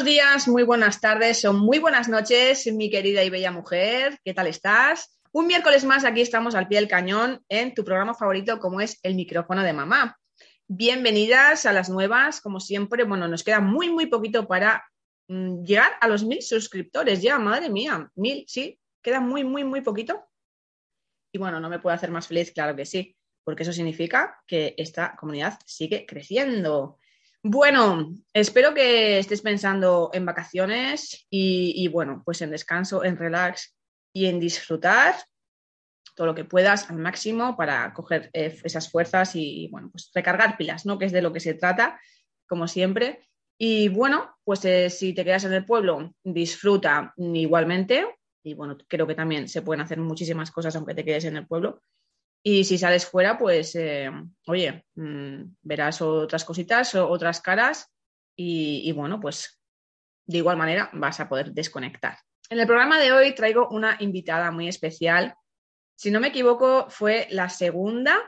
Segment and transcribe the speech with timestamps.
[0.00, 4.18] Buenos días, muy buenas tardes o muy buenas noches, mi querida y bella mujer.
[4.24, 5.20] ¿Qué tal estás?
[5.30, 8.98] Un miércoles más aquí estamos al pie del cañón en tu programa favorito como es
[9.02, 10.18] El micrófono de mamá.
[10.66, 13.04] Bienvenidas a las nuevas, como siempre.
[13.04, 14.82] Bueno, nos queda muy, muy poquito para
[15.28, 19.82] mm, llegar a los mil suscriptores ya, madre mía, mil, sí, queda muy, muy, muy
[19.82, 20.24] poquito.
[21.30, 24.74] Y bueno, no me puedo hacer más feliz, claro que sí, porque eso significa que
[24.78, 26.99] esta comunidad sigue creciendo.
[27.42, 33.74] Bueno, espero que estés pensando en vacaciones y, bueno, pues en descanso, en relax
[34.12, 35.14] y en disfrutar
[36.14, 40.58] todo lo que puedas al máximo para coger eh, esas fuerzas y, bueno, pues recargar
[40.58, 40.98] pilas, ¿no?
[40.98, 41.98] Que es de lo que se trata,
[42.46, 43.20] como siempre.
[43.56, 48.18] Y bueno, pues eh, si te quedas en el pueblo, disfruta igualmente.
[48.42, 51.46] Y bueno, creo que también se pueden hacer muchísimas cosas aunque te quedes en el
[51.46, 51.82] pueblo.
[52.42, 54.10] Y si sales fuera, pues, eh,
[54.46, 57.92] oye, mmm, verás otras cositas, otras caras
[58.36, 59.60] y, bueno, pues
[60.26, 62.18] de igual manera vas a poder desconectar.
[62.48, 65.34] En el programa de hoy traigo una invitada muy especial
[66.00, 68.18] si no me equivoco, fue la segunda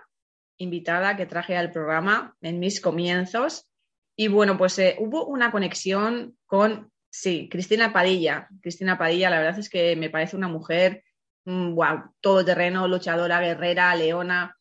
[0.58, 3.66] invitada que traje al programa en mis comienzos.
[4.14, 8.46] Y bueno, pues eh, hubo una conexión con, sí, Cristina Padilla.
[8.60, 11.02] Cristina Padilla, la verdad es que me parece una mujer,
[11.44, 14.56] wow, todoterreno, luchadora, guerrera, leona.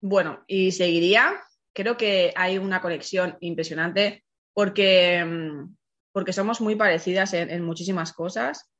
[0.00, 1.40] Bueno, y seguiría.
[1.72, 4.24] Creo que hay una conexión impresionante
[4.54, 5.74] porque, mm,
[6.12, 8.70] porque somos muy parecidas en, muchísimas cosas.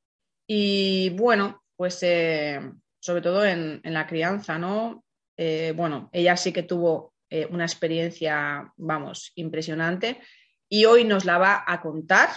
[0.47, 2.59] Y bueno, pues eh,
[2.99, 5.03] sobre todo en, en la crianza, ¿no?
[5.35, 10.21] Eh, bueno, ella sí que tuvo eh, una experiencia, vamos, impresionante
[10.69, 12.29] y hoy nos la va a contar,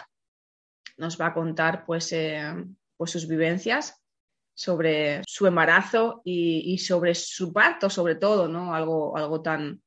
[0.99, 2.15] nos va a contar pues,
[2.97, 4.00] pues sus vivencias
[4.55, 8.75] sobre su embarazo y, y, sobre su parto, sobre todo, ¿no?
[8.75, 9.83] Algo, algo tan,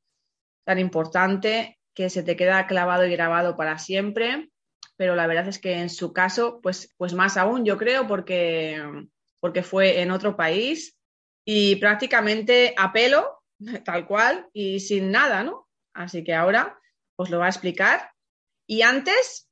[0.66, 4.50] tan importante que se te queda clavado y grabado para siempre,
[4.96, 8.82] pero la verdad es que en su caso, pues, pues más aún, yo creo, porque
[9.44, 10.98] porque fue en otro país
[11.44, 13.44] y prácticamente a pelo,
[13.84, 15.68] tal cual, y sin nada, ¿no?
[15.94, 16.80] Así que ahora
[17.18, 18.10] os lo va a explicar.
[18.66, 19.50] Y antes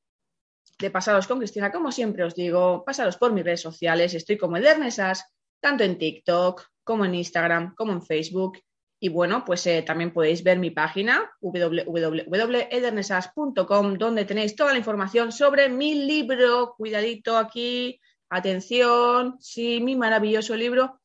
[0.81, 4.57] de pasaros con Cristina, como siempre os digo, pasaros por mis redes sociales, estoy como
[4.57, 5.25] Edernesas,
[5.61, 8.59] tanto en TikTok como en Instagram, como en Facebook.
[8.99, 15.31] Y bueno, pues eh, también podéis ver mi página www.edernesas.com, donde tenéis toda la información
[15.31, 16.75] sobre mi libro.
[16.77, 17.99] Cuidadito aquí,
[18.29, 20.99] atención, sí, mi maravilloso libro,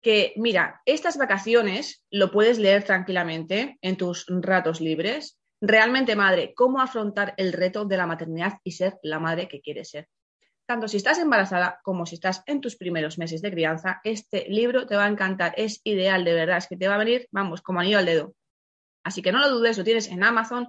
[0.00, 5.37] que mira, estas vacaciones lo puedes leer tranquilamente en tus ratos libres.
[5.60, 9.90] Realmente, madre, cómo afrontar el reto de la maternidad y ser la madre que quieres
[9.90, 10.08] ser.
[10.66, 14.86] Tanto si estás embarazada como si estás en tus primeros meses de crianza, este libro
[14.86, 17.62] te va a encantar, es ideal, de verdad, es que te va a venir, vamos,
[17.62, 18.34] como anillo al dedo.
[19.02, 20.68] Así que no lo dudes, lo tienes en Amazon.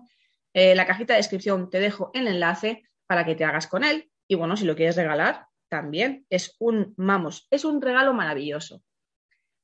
[0.54, 4.10] Eh, la cajita de descripción te dejo el enlace para que te hagas con él.
[4.28, 8.82] Y bueno, si lo quieres regalar, también es un, vamos, es un regalo maravilloso.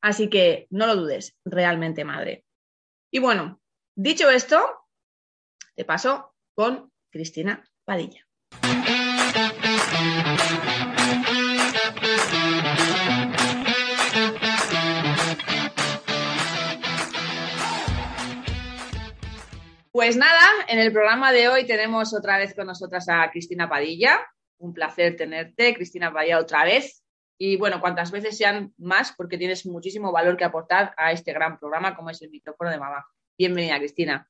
[0.01, 2.45] Así que no lo dudes, realmente madre.
[3.11, 3.61] Y bueno,
[3.95, 4.84] dicho esto,
[5.75, 8.25] te paso con Cristina Padilla.
[19.91, 24.19] Pues nada, en el programa de hoy tenemos otra vez con nosotras a Cristina Padilla,
[24.57, 27.01] un placer tenerte, Cristina Vaya, otra vez.
[27.37, 31.59] Y bueno, cuantas veces sean más, porque tienes muchísimo valor que aportar a este gran
[31.59, 33.05] programa como es el micrófono de mamá.
[33.37, 34.29] Bienvenida, Cristina.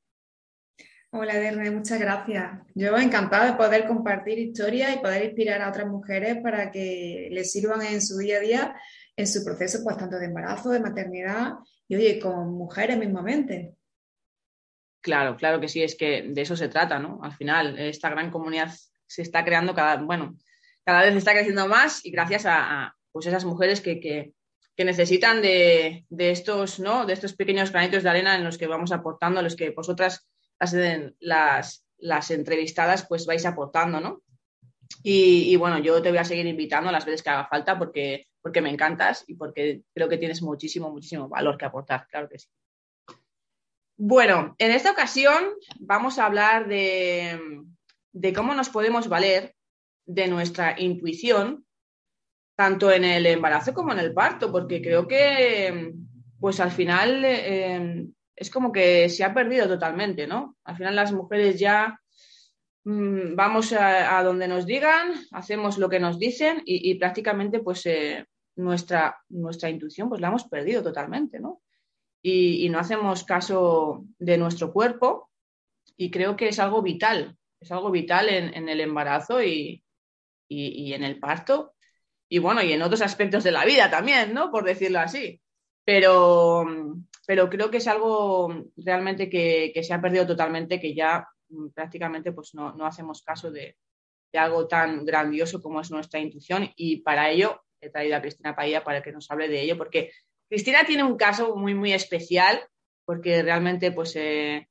[1.18, 2.60] Hola, Derne, muchas gracias.
[2.74, 7.54] Yo encantada de poder compartir historias y poder inspirar a otras mujeres para que les
[7.54, 8.76] sirvan en su día a día,
[9.16, 11.54] en su proceso, pues tanto de embarazo, de maternidad
[11.88, 13.76] y, oye, con mujeres mismamente.
[15.00, 17.22] Claro, claro que sí, es que de eso se trata, ¿no?
[17.24, 18.74] Al final, esta gran comunidad
[19.08, 20.36] se está creando cada, bueno,
[20.84, 24.34] cada vez está creciendo más y gracias a, pues esas mujeres que,
[24.78, 27.06] necesitan de, estos, ¿no?
[27.06, 30.28] De estos pequeños granitos de arena en los que vamos aportando, los que vosotras
[31.20, 34.22] las, las, entrevistadas pues vais aportando, ¿no?
[35.04, 38.62] Y, bueno, yo te voy a seguir invitando las veces que haga falta porque, porque
[38.62, 42.48] me encantas y porque creo que tienes muchísimo, muchísimo valor que aportar, claro que sí.
[43.98, 47.40] Bueno, en esta ocasión vamos a hablar de,
[48.36, 49.56] cómo nos podemos valer
[50.06, 51.66] de nuestra intuición,
[52.58, 55.94] tanto en el embarazo como en el parto, porque creo que,
[56.40, 60.58] pues al final, eh, es como que se ha perdido totalmente, ¿no?
[60.64, 62.00] Al final las mujeres ya
[62.84, 68.26] mm, vamos a, donde nos digan, hacemos lo que nos dicen y, prácticamente, pues, eh,
[68.58, 71.62] nuestra, nuestra intuición, pues la hemos perdido totalmente, ¿no?
[72.28, 75.30] y, no hacemos caso de nuestro cuerpo
[75.96, 79.84] y creo que es algo vital, es algo vital en, el embarazo y,
[80.50, 81.76] en el parto
[82.28, 84.50] y bueno, y en otros aspectos de la vida también, ¿no?
[84.50, 85.40] Por decirlo así.
[85.84, 86.66] Pero,
[87.26, 91.28] pero creo que es algo realmente que, se ha perdido totalmente, que ya
[91.74, 93.78] prácticamente pues no, hacemos caso de,
[94.34, 98.84] algo tan grandioso como es nuestra intuición y para ello he traído a Cristina Paella
[98.84, 100.12] para que nos hable de ello, porque
[100.50, 102.68] Cristina tiene un caso muy, muy especial
[103.06, 104.68] porque realmente pues eh,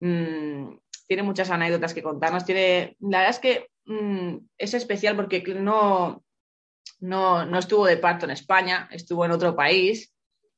[0.00, 0.76] mm,
[1.06, 2.44] tiene muchas anécdotas que contarnos.
[2.44, 6.24] Tiene, la verdad es que mm, es especial porque no,
[7.00, 10.11] no, estuvo de parto en España, estuvo en otro país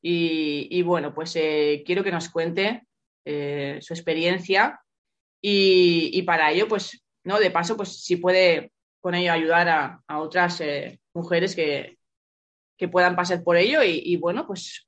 [0.07, 2.87] y, bueno, pues eh, quiero que nos cuente
[3.25, 4.79] eh, su experiencia
[5.41, 7.39] y, para ello, pues, ¿no?
[7.39, 8.71] De paso, pues si puede
[9.01, 10.63] con ello ayudar a, a otras
[11.15, 11.97] mujeres que,
[12.77, 14.87] que puedan pasar por ello y, bueno, pues,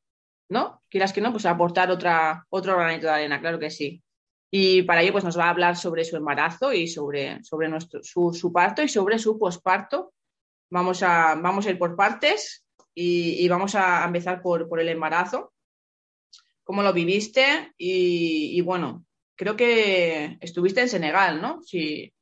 [0.50, 0.82] ¿no?
[0.90, 4.02] Quieras que no, pues aportar otra, otro granito de arena, claro que sí.
[4.50, 8.00] Y para ello, pues nos va a hablar sobre su embarazo y sobre, sobre nuestro,
[8.02, 10.12] su, parto y sobre su posparto.
[10.70, 12.65] Vamos a, vamos a ir por partes
[12.98, 15.52] y, vamos a empezar por, por, el embarazo.
[16.64, 17.75] ¿Cómo lo viviste?
[17.76, 19.04] Y, y, bueno,
[19.37, 21.62] creo que estuviste en Senegal, ¿no?
[21.62, 22.12] Si,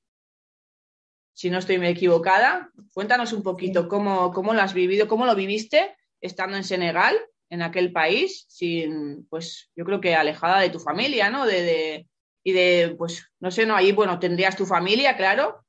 [1.32, 2.70] si no estoy equivocada.
[2.92, 7.16] Cuéntanos un poquito cómo, cómo lo has vivido, cómo lo viviste estando en Senegal,
[7.50, 11.46] en aquel país, sin, pues yo creo que alejada de tu familia, ¿no?
[11.46, 12.08] De,
[12.42, 15.64] y de, pues, no sé, no, ahí, bueno, tendrías tu familia, claro,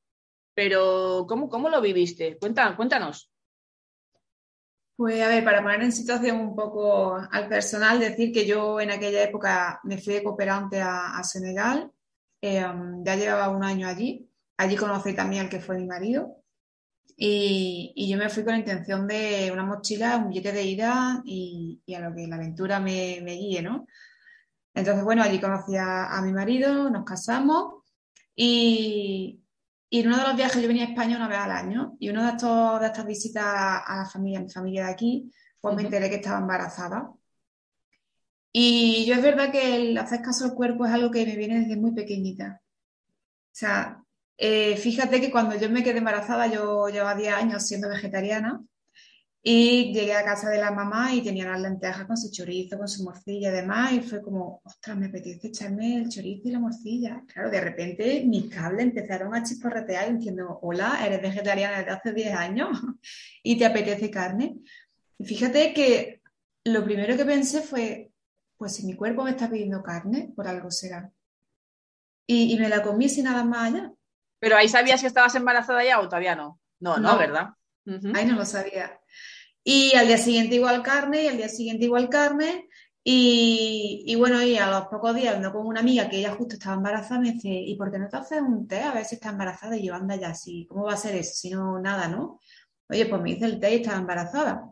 [0.55, 2.37] pero ¿cómo, cómo lo viviste?
[2.39, 2.75] Cuéntanos.
[2.75, 3.29] cuéntanos.
[4.95, 8.91] Pues a ver, para poner en situación un poco al personal, decir que yo en
[8.91, 11.91] aquella época me fui de cooperante a, Senegal,
[12.41, 12.65] eh,
[13.03, 16.37] ya llevaba un año allí Allí conocí también al que fue mi marido.
[17.17, 21.81] Y, yo me fui con la intención de una mochila, un billete de ida y,
[21.95, 23.87] a lo que la aventura me, guíe, ¿no?
[24.73, 27.83] Entonces, bueno, allí conocí a, mi marido, nos casamos
[28.35, 29.41] y,
[29.89, 32.29] en uno de los viajes yo venía a España una vez al año y de,
[32.29, 36.17] estos, de estas visitas a la familia, mi familia de aquí, pues me enteré que
[36.17, 37.11] estaba embarazada.
[38.51, 41.59] Y yo es verdad que el hacer caso al cuerpo es algo que me viene
[41.59, 42.61] desde muy pequeñita.
[42.63, 44.01] O sea,
[44.37, 48.63] eh, fíjate que cuando yo me quedé embarazada, yo llevaba 10 años siendo vegetariana
[49.47, 52.87] y llegué a casa de la mamá y tenía las lentejas con su chorizo, con
[52.87, 56.57] su morcilla y demás, y fue como, ostras, me apetece echarme el chorizo y la
[56.57, 57.23] morcilla.
[57.31, 62.35] Claro, de repente mis cables empezaron a chisporretear diciendo, hola, eres vegetariana desde hace 10
[62.35, 62.69] años
[63.43, 64.57] y te apetece carne.
[65.19, 66.23] Y fíjate que
[66.63, 68.09] lo primero que pensé fue,
[68.57, 71.11] pues si mi cuerpo me está pidiendo carne, por algo será.
[72.25, 73.93] Y, y me la comí sin nada más allá.
[74.39, 76.59] Pero ahí sabías que estabas embarazada ya o todavía no.
[76.79, 77.49] No, no, ¿verdad?
[78.15, 78.99] Ahí no lo sabía.
[79.65, 82.69] Y al día siguiente igual carne, y al día siguiente igual carne.
[83.03, 86.77] Y, bueno, y a los pocos días, ando con una amiga que ella justo estaba
[86.77, 89.29] embarazada, me dice, ¿y por qué no te haces un té a ver si está
[89.29, 89.75] embarazada?
[89.75, 91.33] Y yo, anda ya, sí, ¿cómo va a ser eso?
[91.35, 92.39] Si no, nada, ¿no?
[92.89, 94.71] Oye, pues me hice el té y estaba embarazada.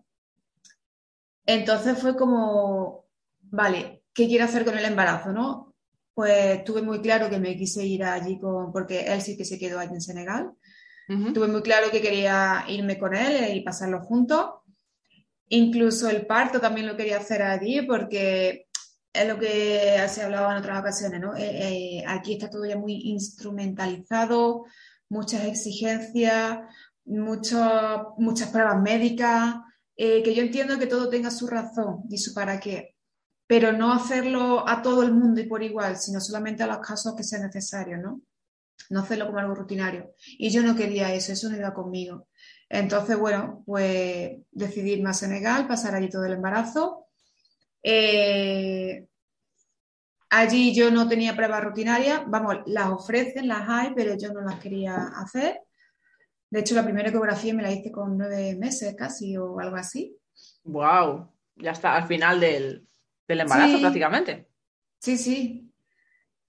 [1.46, 3.06] Entonces fue como,
[3.42, 5.74] vale, ¿qué quiero hacer con el embarazo, no?
[6.14, 9.58] pues tuve muy claro que me quise ir allí con, porque él sí que se
[9.58, 10.52] quedó allí en Senegal.
[11.34, 14.46] Tuve muy claro que quería irme con él y pasarlo juntos.
[15.54, 18.68] Incluso el parto también lo quería hacer allí porque
[19.14, 21.36] es lo que se hablaba en otras ocasiones, ¿no?
[21.36, 24.66] Eh, eh, aquí está todo ya muy instrumentalizado,
[25.10, 26.60] muchas exigencias,
[27.06, 29.56] muchas pruebas médicas,
[29.96, 32.94] eh, que yo entiendo que todo tenga su razón y su para qué
[33.46, 37.14] pero no hacerlo a todo el mundo y por igual, sino solamente a los casos
[37.16, 38.22] que sea necesario, ¿no?
[38.90, 40.16] No hacerlo como algo rutinario.
[40.40, 42.28] Y yo no quería eso, eso no iba conmigo.
[42.74, 47.06] Entonces, bueno, pues decidí irme a Senegal, pasar allí todo el embarazo.
[47.84, 49.06] Eh,
[50.32, 54.60] allí yo no tenía pruebas rutinarias, vamos, las ofrecen, las hay, pero yo no las
[54.60, 55.62] quería hacer.
[56.50, 60.18] De hecho, la primera ecografía me la hice con nueve meses casi o algo así.
[60.64, 61.32] ¡Wow!
[61.58, 62.88] Ya está, al final del,
[63.28, 64.48] embarazo prácticamente.
[64.98, 65.72] Sí, sí.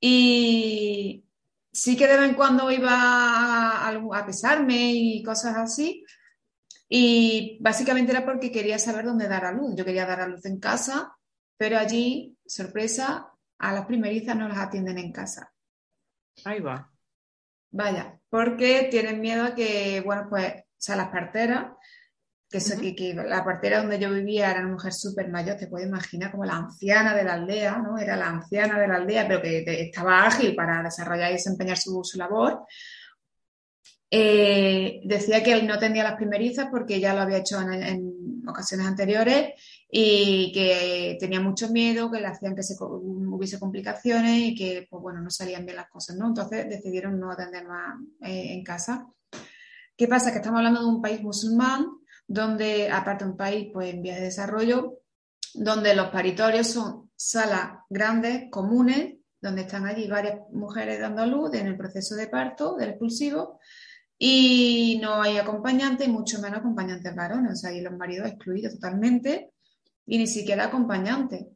[0.00, 1.22] Y
[1.70, 6.04] sí que de vez en cuando iba a, a pesarme y cosas así,
[6.88, 9.74] y básicamente era porque quería saber dónde dar a luz.
[9.76, 11.16] Yo quería dar a luz en casa,
[11.56, 15.52] pero allí, sorpresa, a las primerizas no las atienden en casa.
[16.44, 16.90] Ahí va.
[17.70, 21.72] Vaya, porque tienen miedo a que, bueno, pues, o sea, las parteras,
[22.48, 26.30] que, que, la partera donde yo vivía era una mujer súper mayor, te puedes imaginar
[26.30, 27.98] como la anciana de la aldea, ¿no?
[27.98, 32.04] Era la anciana de la aldea, pero que estaba ágil para desarrollar y desempeñar su,
[32.04, 32.64] su labor.
[34.16, 38.86] Eh, decía que él no tendría las primerizas porque ya lo había hecho en, ocasiones
[38.86, 39.54] anteriores
[39.90, 45.02] y que tenía mucho miedo, que le hacían que se, hubiese complicaciones y que, pues
[45.02, 46.28] bueno, no salían bien las cosas, ¿no?
[46.28, 49.08] Entonces decidieron no atender más eh, en casa.
[49.96, 50.30] ¿Qué pasa?
[50.30, 51.84] Que estamos hablando de un país musulmán
[52.28, 55.00] donde, aparte un país pues, en vías de desarrollo,
[55.54, 61.52] donde los paritorios son salas grandes, comunes, donde están allí varias mujeres dando a luz
[61.54, 63.58] en el proceso de parto, del expulsivo,
[64.18, 68.74] y no hay acompañante y mucho menos acompañantes varones, o sea, y los maridos excluidos
[68.74, 69.52] totalmente
[70.06, 71.48] y ni siquiera acompañante.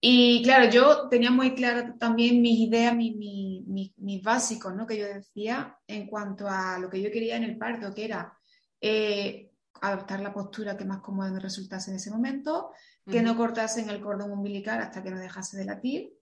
[0.00, 4.86] Y claro, yo tenía muy claro también mis ideas, mis, mis, básicos, ¿no?
[4.86, 8.32] Que yo decía en cuanto a lo que yo quería en el parto, que era
[8.80, 12.70] eh, adoptar la postura que más cómoda me resultase en ese momento,
[13.10, 16.12] que no cortasen el cordón umbilical hasta que no dejase de latir,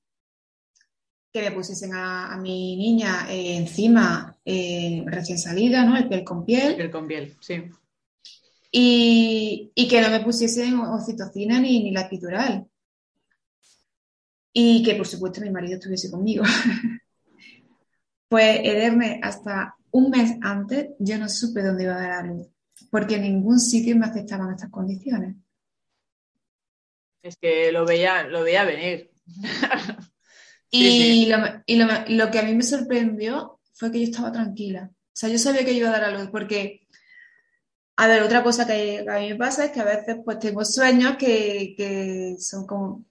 [1.32, 5.96] que me pusiesen a, mi niña eh, encima eh, recién salida, ¿no?
[5.96, 6.76] El piel con piel.
[6.76, 7.64] Piel con piel, sí.
[8.70, 12.66] Y, que no me pusiesen oxitocina ni, ni la epidural.
[14.52, 16.44] Y que por supuesto mi marido estuviese conmigo.
[18.28, 22.48] pues Ederme, hasta un mes antes yo no supe dónde iba a dar la luz,
[22.90, 25.36] porque en ningún sitio me aceptaban estas condiciones.
[27.22, 29.10] Es que lo veía, lo veía venir.
[30.76, 31.26] Y,
[32.08, 34.90] Lo, que a mí me sorprendió fue que yo estaba tranquila.
[34.92, 36.86] O sea, yo sabía que iba a dar a luz porque,
[37.96, 40.64] a ver, otra cosa que, a mí me pasa es que a veces pues tengo
[40.64, 43.04] sueños que, son como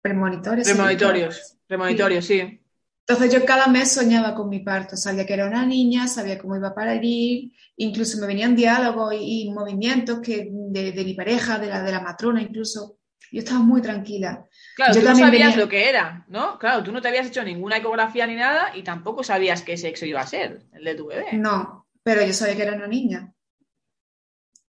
[0.00, 0.68] premonitorios.
[0.68, 2.60] Premonitorios, premonitorios, sí.
[3.06, 6.56] Entonces yo cada mes soñaba con mi parto, sabía que era una niña, sabía cómo
[6.56, 11.66] iba a parir, incluso me venían diálogos y, movimientos que, de, de, mi pareja, de
[11.66, 12.98] la, de la matrona incluso.
[13.32, 14.46] Yo estaba muy tranquila.
[14.80, 16.58] Claro, tú no sabías lo que era, ¿no?
[16.58, 20.06] Claro, tú no te habías hecho ninguna ecografía ni nada y tampoco sabías qué sexo
[20.06, 21.34] iba a ser, el de tu bebé.
[21.34, 23.30] No, pero yo sabía que era una niña.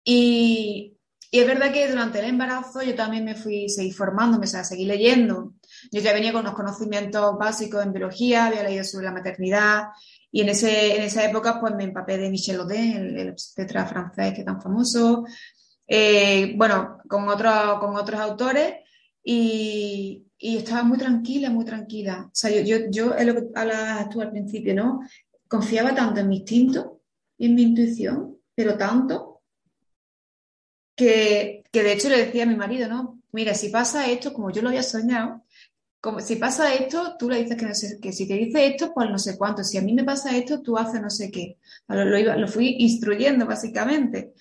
[0.05, 0.97] Y,
[1.33, 4.85] es verdad que durante el embarazo yo también me fui, seguir formándome, o sea, seguí
[4.85, 5.55] leyendo.
[5.91, 9.89] Yo ya venía con unos conocimientos básicos en biología, había leído sobre la maternidad
[10.31, 13.85] y en, ese, en esa época pues me empapé de Michel Audin, el, el obstetra
[13.87, 15.25] francés que es tan famoso,
[15.89, 18.86] eh, bueno, con, otro, con otros autores
[19.29, 22.27] y, estaba muy tranquila, muy tranquila.
[22.27, 25.01] O sea, yo, yo, es lo que hablabas tú al principio, ¿no?
[25.49, 27.03] Confiaba tanto en mi instinto
[27.37, 29.43] y en mi intuición, pero tanto
[30.95, 33.21] que, de hecho le decía a mi marido, ¿no?
[33.33, 35.45] Mira, si pasa esto, como yo lo había soñado,
[36.01, 38.95] como si pasa esto, tú le dices que no sé que si te dice esto,
[38.95, 39.65] pues no sé cuánto.
[39.65, 41.59] Si a mí me pasa esto, tú haces no sé qué.
[41.89, 44.35] Lo, lo, lo fui instruyendo básicamente.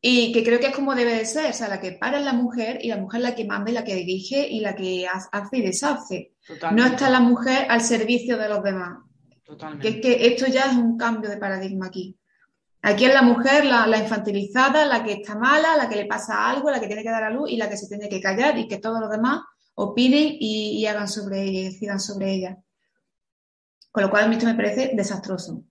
[0.00, 2.24] Y que creo que es como debe de ser, o sea, la que para es
[2.24, 5.06] la mujer y la mujer la que manda y la que dirige y la que
[5.08, 6.32] hace y deshace.
[6.72, 8.98] No está la mujer al servicio de los demás.
[9.44, 9.82] Totalmente.
[9.82, 12.16] Que es que esto ya es un cambio de paradigma aquí.
[12.82, 16.70] Aquí es la mujer, la, infantilizada, la que está mala, la que le pasa algo,
[16.70, 18.68] la que tiene que dar a luz y la que se tiene que callar y
[18.68, 19.40] que todos los demás
[19.74, 22.56] opinen y, hagan sobre ella y decidan sobre ella.
[23.90, 25.64] Con lo cual a mí esto me parece desastroso.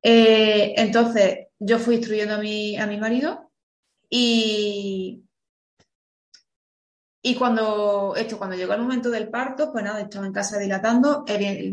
[0.00, 3.50] Eh, entonces, yo fui instruyendo a mi, a mi marido
[4.10, 5.24] y,
[7.22, 11.24] y cuando esto, cuando llegó el momento del parto, pues nada, estaba en casa dilatando,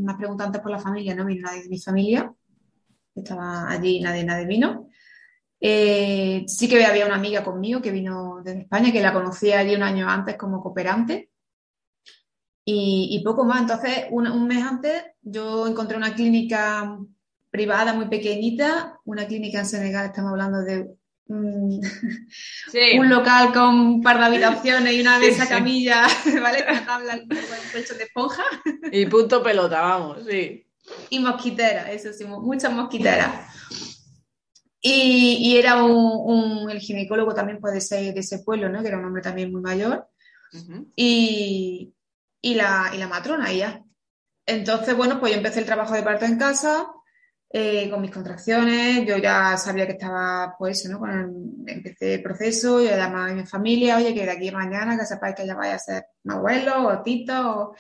[0.02, 2.32] más preguntantes por la familia, no vino nadie de mi familia,
[3.16, 4.88] estaba allí, nadie, nadie vino.
[5.60, 9.76] Eh, sí que había una amiga conmigo que vino desde España, que la conocía allí
[9.76, 11.32] un año antes como cooperante.
[12.72, 13.62] Y, poco más.
[13.62, 17.00] Entonces, un mes antes, yo encontré una clínica
[17.50, 20.88] privada muy pequeñita, una clínica en Senegal, estamos hablando de
[21.28, 21.82] un
[23.10, 26.08] local con un par de habitaciones y una de esa camilla,
[26.42, 26.66] ¿vale?
[26.66, 27.28] Con tabla, con
[27.74, 28.44] pecho de esponja.
[28.92, 30.66] Y punto pelota, vamos, sí.
[31.12, 33.56] Y mosquitera, eso sí, muchas mosquiteras.
[34.82, 38.82] Y, y era un, el ginecólogo también puede ser de ese pueblo, ¿no?
[38.82, 40.08] Que era un hombre también muy mayor.
[40.96, 41.94] y,
[42.42, 43.84] y la, y la matrona ya.
[44.48, 46.88] Entonces, bueno, pues yo empecé el trabajo de parto en casa,
[47.52, 51.00] eh, con mis contracciones, yo ya sabía que estaba, pues eso, ¿no?
[51.00, 54.98] Cuando empecé el proceso, yo llamaba a mi familia, oye, que de aquí a mañana,
[54.98, 57.74] que sepáis que ya vaya a ser mi abuelo o tito,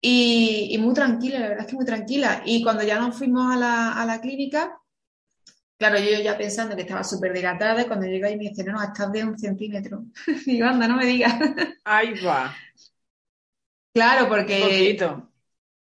[0.00, 2.42] Y, y, muy tranquila, la verdad es que muy tranquila.
[2.44, 4.78] Y cuando ya nos fuimos a la, a la clínica,
[5.78, 8.72] claro, yo ya pensando que estaba súper dilatada, y cuando llegué ahí me dice, no,
[8.72, 10.04] no, estás de un centímetro.
[10.46, 11.34] y anda, no me digas.
[11.84, 12.54] Ahí va.
[13.92, 14.56] Claro, porque...
[14.56, 15.32] Un poquito.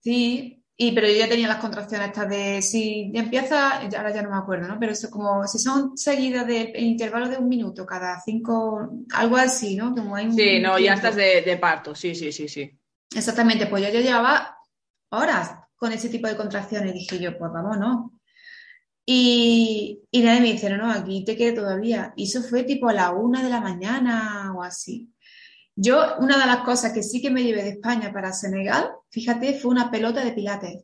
[0.02, 4.24] Sí, y, pero yo ya tenía las contracciones estas de si ya empieza, ahora ya
[4.24, 4.80] no me acuerdo, ¿no?
[4.80, 9.75] Pero eso como si son seguidas de intervalos de un minuto cada cinco, algo así,
[9.75, 9.94] ¿no?
[9.94, 12.72] Como hay sí, no, ya estás de, de, parto, sí, sí, sí, sí.
[13.15, 14.58] Exactamente, pues yo ya llevaba
[15.10, 16.94] horas con ese tipo de contracciones.
[16.94, 18.20] Dije yo, pues vamos, ¿no?
[19.06, 22.13] Y, y nadie me dice, no, no, aquí te queda todavía.
[22.15, 25.12] Y eso fue tipo a la una de la mañana o así.
[25.75, 29.56] Yo, una de las cosas que sí que me llevé de España para Senegal, fíjate,
[29.60, 30.84] fue una pelota de pilates.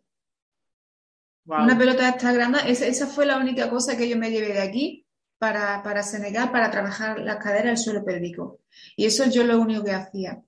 [1.46, 4.54] Una pelota de esta grande, esa, esa, fue la única cosa que yo me llevé
[4.54, 5.06] de aquí
[5.40, 8.60] para, para Senegal, para trabajar las caderas del suelo pélvico.
[8.96, 10.44] Y eso yo lo único que hacía.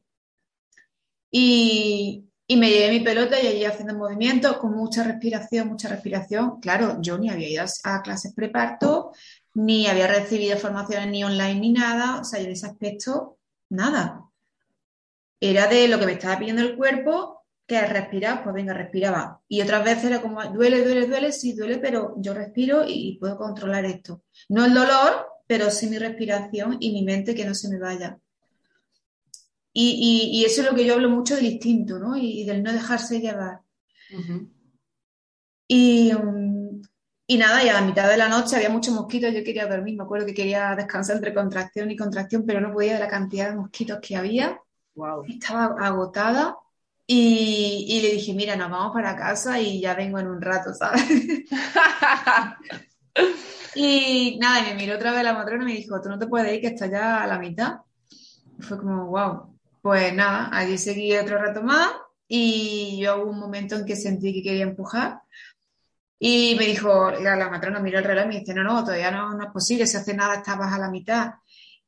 [1.31, 6.59] Y, y me llevé mi pelota y allí haciendo movimientos con mucha respiración, mucha respiración.
[6.59, 9.11] Claro, yo ni había ido a clases preparto,
[9.55, 12.19] ni había recibido formaciones ni online ni nada.
[12.21, 14.30] O sea, en ese aspecto, nada
[15.41, 19.41] era de lo que me estaba pidiendo el cuerpo, que respirar, pues venga, respiraba.
[19.47, 23.37] Y otras veces era como, duele, duele, duele, sí duele, pero yo respiro y puedo
[23.37, 24.23] controlar esto.
[24.49, 28.19] No el dolor, pero sí mi respiración y mi mente que no se me vaya.
[29.73, 32.17] Y, y, eso es lo que yo hablo mucho del instinto, ¿no?
[32.17, 33.61] Y, del no dejarse llevar.
[35.67, 36.11] y,
[37.25, 39.95] y nada, y a la mitad de la noche había muchos mosquitos, yo quería dormir,
[39.95, 43.49] me acuerdo que quería descansar entre contracción y contracción, pero no podía de la cantidad
[43.49, 44.61] de mosquitos que había.
[45.27, 46.57] Estaba agotada
[47.07, 51.03] y, le dije, mira, nos vamos para casa y ya vengo en un rato, ¿sabes?
[53.75, 56.27] y nada, y me miró otra vez la matrona y me dijo, tú no te
[56.27, 57.79] puedes ir, que está ya a la mitad.
[58.59, 59.57] fue como, wow.
[59.81, 61.89] Pues nada, allí seguí otro rato más
[62.27, 65.21] y yo hubo un momento en que sentí que quería empujar.
[66.19, 69.11] Y me dijo, la, la matrona miró el reloj y me dice, no, no, todavía
[69.11, 71.31] no, no es posible, si hace nada estabas a la mitad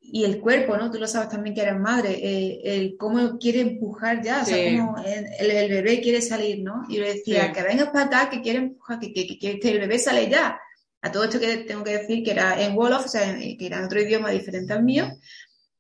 [0.05, 0.91] y el cuerpo, ¿no?
[0.91, 4.77] Tú lo sabes también que eres madre, eh, el cómo quiere empujar ya, o sea,
[4.77, 6.83] como el, bebé quiere salir, ¿no?
[6.89, 9.97] Y yo decía, que vengas para acá, que quiere empujar, que, que, que, el bebé
[9.97, 10.59] sale ya.
[11.01, 13.79] A todo esto que tengo que decir que era en Wolof, o sea, que era
[13.79, 15.07] en otro idioma diferente al mío.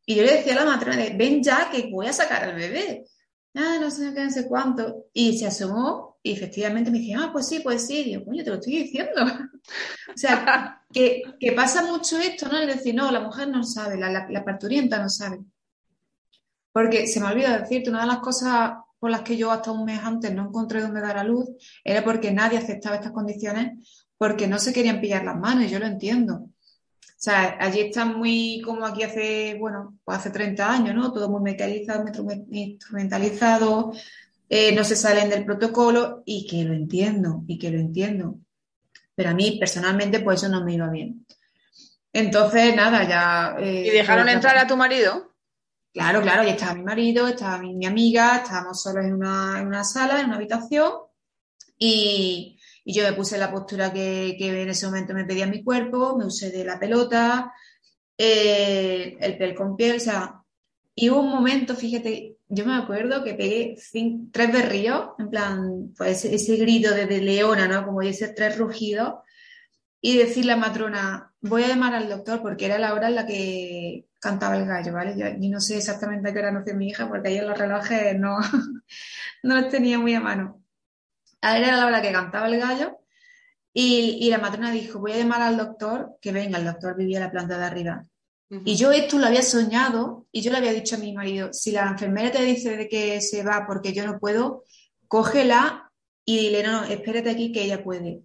[0.05, 3.05] Y yo le decía a la matrona, ven ya, que voy a sacar al bebé.
[3.53, 5.05] Ah, no sé qué, no sé cuánto.
[5.13, 7.97] Y se asomó y efectivamente me dice, ah, pues sí, pues sí.
[7.97, 9.21] Y digo, coño, te lo estoy diciendo.
[10.15, 12.57] o sea, que, que, pasa mucho esto, ¿no?
[12.57, 15.39] Es decir, no, la mujer no sabe, la, la, la parturienta no sabe.
[16.71, 19.83] Porque se me olvida decirte, una de las cosas por las que yo hasta un
[19.83, 21.49] mes antes no encontré dónde dar a luz
[21.83, 25.79] era porque nadie aceptaba estas condiciones porque no se querían pillar las manos, y yo
[25.79, 26.35] lo entiendo.
[26.35, 31.11] O sea, allí están muy como aquí hace, bueno, pues hace 30 años, ¿no?
[31.11, 32.05] Todo muy mecanizado,
[32.49, 33.91] instrumentalizado,
[34.55, 38.37] eh, no se salen del protocolo y que lo entiendo, y que lo entiendo.
[39.15, 41.25] Pero a mí personalmente pues eso no me iba bien.
[42.13, 43.55] Entonces, nada, ya...
[43.57, 45.33] Eh, ¿Y dejaron entrar a tu marido?
[45.91, 49.83] Claro, claro, y estaba mi marido, estaba mi, amiga, estábamos solos en una, en una,
[49.83, 50.91] sala, en una habitación,
[51.75, 55.63] y, y yo me puse la postura que, que, en ese momento me pedía mi
[55.63, 57.51] cuerpo, me usé de la pelota,
[58.15, 60.43] eh, el piel con piel, o sea,
[60.93, 63.75] y hubo un momento, fíjate, yo me acuerdo que pegué
[64.31, 67.85] tres berríos, en plan, pues ese, grito de, leona, ¿no?
[67.85, 69.15] Como ese tres rugidos,
[70.01, 73.25] y decirle a matrona, voy a llamar al doctor porque era la hora en la
[73.25, 75.15] que cantaba el gallo, ¿vale?
[75.17, 78.37] Yo, no sé exactamente a qué hora nació mi hija porque ayer los relojes no,
[79.43, 80.61] no los tenía muy a mano.
[81.41, 82.99] Era la hora que cantaba el gallo
[83.73, 87.17] y, y la matrona dijo, voy a llamar al doctor, que venga, el doctor vivía
[87.17, 88.05] en la planta de arriba.
[88.65, 91.71] Y yo esto lo había soñado y yo le había dicho a mi marido, si
[91.71, 94.63] la enfermera te dice de que se va porque yo no puedo,
[95.07, 95.91] cógela
[96.25, 98.23] y dile, no, no, espérate aquí que ella puede.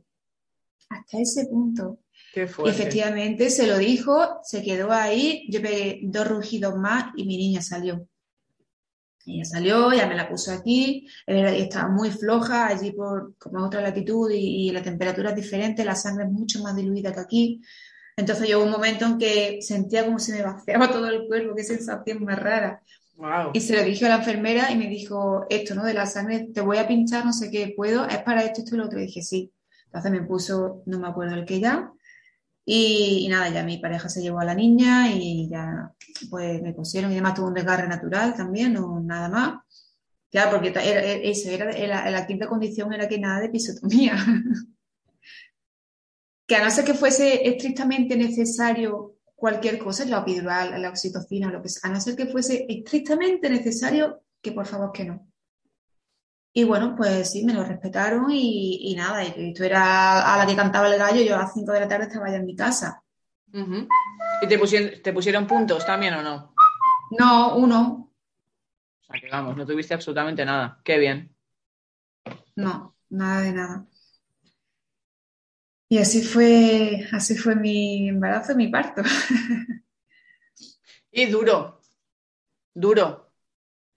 [0.89, 2.01] Hasta ese punto.
[2.35, 7.37] y efectivamente se lo dijo, se quedó ahí, yo pegué dos rugidos más y mi
[7.37, 8.07] niña salió.
[9.27, 14.31] Ella salió, ya me la puso aquí, estaba muy floja allí por como otra latitud
[14.31, 17.61] y, y la temperatura es diferente, la sangre es mucho más diluida que aquí.
[18.19, 21.63] Entonces llegó un momento en que sentía como se me vaciaba todo el cuerpo, qué
[21.63, 22.83] sensación más rara.
[23.53, 25.85] Y se lo dije a la enfermera y me dijo esto, ¿no?
[25.85, 28.07] De la sangre, te voy a pinchar, no sé qué, ¿puedo?
[28.09, 28.99] ¿Es para esto, esto y lo otro?
[28.99, 29.53] Y dije, sí.
[29.87, 31.93] Entonces me puso, no me acuerdo el que ya.
[32.65, 35.93] Y, nada, ya mi pareja se llevó a la niña y ya
[36.29, 39.61] pues me pusieron y además tuvo un desgarre natural también, no nada más.
[40.31, 44.17] Claro, porque era, eso, era, la, quinta condición era que nada de episotomía.
[46.49, 51.63] que a no ser que fuese estrictamente necesario cualquier cosa, la epidural, la oxitocina, lo
[51.63, 55.29] que sea, a no ser que fuese estrictamente necesario, que por favor que no.
[56.55, 60.57] Y bueno, pues sí, me lo respetaron y, nada, y tú era a la que
[60.57, 63.05] cantaba el gallo, yo a las 5 de la tarde estaba ya en mi casa.
[63.53, 66.55] ¿Y te pusieron, te pusieron puntos también o no?
[67.19, 68.11] No, uno.
[69.03, 70.81] O sea que vamos, no tuviste absolutamente nada.
[70.83, 71.37] Qué bien.
[72.57, 73.87] No, nada de nada.
[75.91, 79.03] Y así fue, así fue mi embarazo, mi parto.
[81.11, 81.81] y duro,
[82.75, 83.33] duro.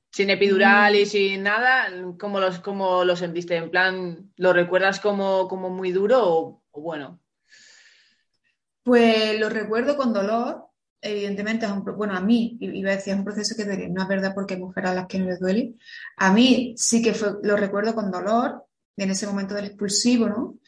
[0.09, 1.05] Sin epidural y mm.
[1.05, 3.55] sin nada, ¿cómo, los, cómo lo sentiste?
[3.55, 7.21] ¿En plan, lo recuerdas como, como muy duro o, bueno?
[8.83, 10.67] Pues lo recuerdo con dolor.
[11.01, 14.07] Evidentemente, es un, bueno, a mí, iba a decir, es un proceso que no es
[14.07, 15.75] verdad porque hay mujeres a las que no les duele.
[16.17, 18.65] A mí sí que fue, lo recuerdo con dolor,
[18.97, 20.59] en ese momento del expulsivo, ¿no?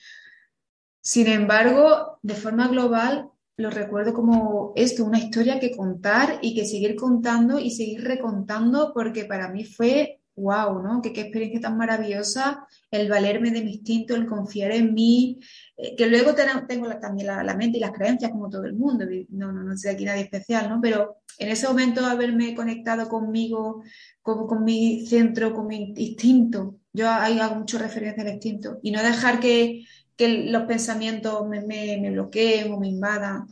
[1.03, 6.65] Sin embargo, de forma global, lo recuerdo como esto, una historia que contar y que
[6.65, 11.01] seguir contando y seguir recontando, porque para mí fue wow, ¿no?
[11.01, 15.39] Qué experiencia tan maravillosa el valerme de mi instinto, el confiar en mí,
[15.75, 19.51] eh, que luego tengo, también la, mente y las creencias como todo el mundo, no,
[19.51, 20.79] no, no soy aquí nadie especial, ¿no?
[20.81, 23.83] Pero en ese momento haberme conectado conmigo,
[24.21, 28.91] con, con mi centro, con mi instinto, yo ahí hago mucho referencia al instinto, y
[28.91, 29.83] no dejar que
[30.15, 33.47] que los pensamientos me, me, bloqueen o me invadan.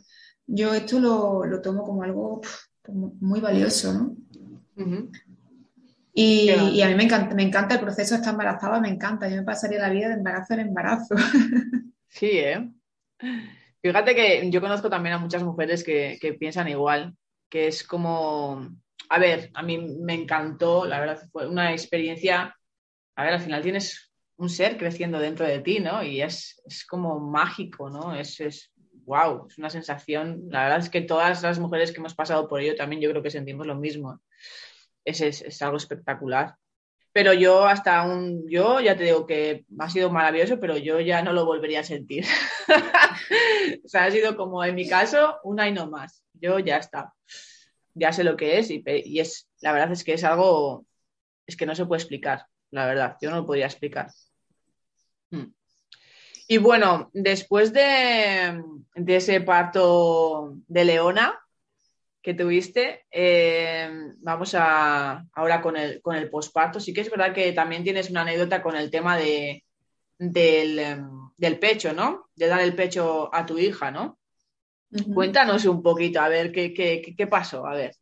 [0.46, 2.40] Yo esto lo, tomo como algo
[3.20, 4.16] muy valioso, ¿no?
[6.14, 9.28] y, a mí me encanta, me encanta el proceso de estar embarazada, me encanta.
[9.28, 11.14] Yo me pasaría la vida de embarazo en embarazo.
[12.08, 12.70] sí, ¿eh?
[13.80, 17.16] Fíjate que yo conozco también a muchas mujeres que, que piensan igual,
[17.48, 18.68] que es como,
[19.08, 22.56] a ver, a mí me encantó, la verdad fue una experiencia,
[23.16, 26.02] a ver, al final tienes un ser creciendo dentro de ti, ¿no?
[26.02, 28.14] Y es, como mágico, ¿no?
[28.14, 28.72] Es, es,
[29.04, 30.44] wow, es una sensación.
[30.48, 33.22] La verdad es que todas las mujeres que hemos pasado por ello también yo creo
[33.22, 34.20] que sentimos lo mismo.
[35.04, 36.56] Es, es, algo espectacular.
[37.12, 41.22] Pero yo hasta un, yo ya te digo que ha sido maravilloso, pero yo ya
[41.22, 42.24] no lo volvería a sentir.
[43.84, 46.24] o sea, ha sido como en mi caso, una y no más.
[46.32, 47.12] Yo ya está.
[47.94, 50.86] Ya sé lo que es y, y es, la verdad es que es algo,
[51.46, 53.16] es que no se puede explicar, la verdad.
[53.20, 54.10] Yo no lo podría explicar.
[55.30, 55.52] Hmm.
[56.48, 58.62] Y bueno, después de,
[59.06, 61.38] ese parto de Leona
[62.20, 66.80] que tuviste, eh, vamos a, ahora con el, con el posparto.
[66.80, 69.64] Sí que es verdad que también tienes una anécdota con el tema de,
[70.18, 72.28] del, pecho, ¿no?
[72.34, 74.18] De dar el pecho a tu hija, ¿no?
[75.14, 77.66] Cuéntanos un poquito, a ver, ¿qué, qué, pasó?
[77.66, 77.92] A ver.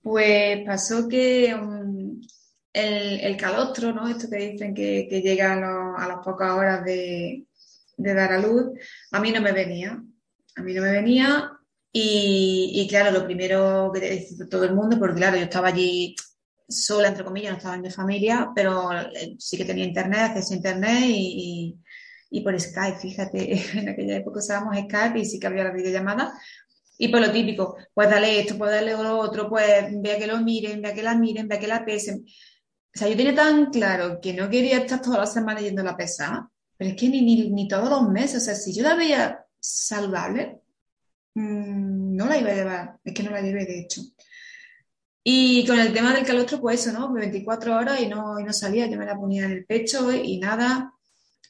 [0.00, 2.20] Pues pasó que um,
[2.74, 4.08] el, calostro, ¿no?
[4.08, 7.46] Esto que dicen que, llega a, las pocas horas de,
[7.96, 8.78] dar a luz,
[9.12, 10.02] a mí no me venía.
[10.56, 11.50] A mí no me venía
[11.92, 16.16] y, claro, lo primero que dice todo el mundo, porque claro, yo estaba allí
[16.68, 20.54] sola, entre comillas, no estaba en mi familia, pero eh, sí que tenía internet, acceso
[20.54, 21.80] a internet y,
[22.42, 26.32] por Skype, fíjate, en aquella época usábamos Skype y sí que había la videollamada.
[26.98, 30.38] Y por lo típico, pues dale esto, pues dale lo otro, pues vea que lo
[30.38, 32.24] miren, vea que la miren, vea que la pesen.
[32.94, 35.96] O sea, yo tenía tan claro que no quería estar todas las semanas yendo la
[35.96, 39.44] pesa, pero es que ni, ni, todos los meses, o sea, si yo la veía
[39.58, 40.60] saludable,
[41.34, 44.02] mm, no la iba a llevar, es que no la llevé de hecho.
[45.24, 47.12] Y con el tema del calostro, pues eso, ¿no?
[47.12, 50.38] 24 horas y no, y no salía, yo me la ponía en el pecho y
[50.38, 50.92] nada,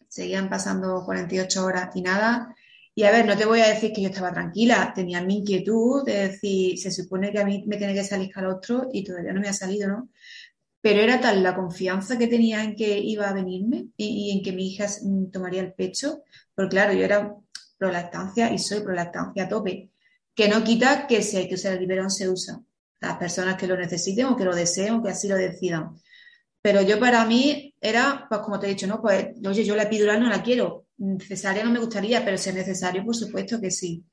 [0.09, 2.54] seguían pasando 48 horas y nada.
[2.94, 6.04] Y a ver, no te voy a decir que yo estaba tranquila, tenía mi inquietud
[6.04, 9.40] de decir, se supone que a mí me tiene que salir calostro y todavía no
[9.40, 10.09] me ha salido, ¿no?
[10.84, 14.52] Pero era tal la confianza que tenía en que iba a venirme y, en que
[14.52, 17.34] mi hija mm, tomaría el pecho, porque claro, yo era
[17.78, 19.88] prolactancia y soy prolactancia a tope,
[20.34, 22.60] que no quita que si hay que usar el biberón se usa,
[23.00, 25.96] las personas que lo necesiten o que lo deseen o que así lo decidan.
[26.60, 29.00] Pero yo para mí era, pues como te he dicho, ¿no?
[29.00, 32.54] Pues, oye, yo la epidural no la quiero, necesaria no me gustaría, pero si es
[32.54, 34.04] necesario, por supuesto que sí.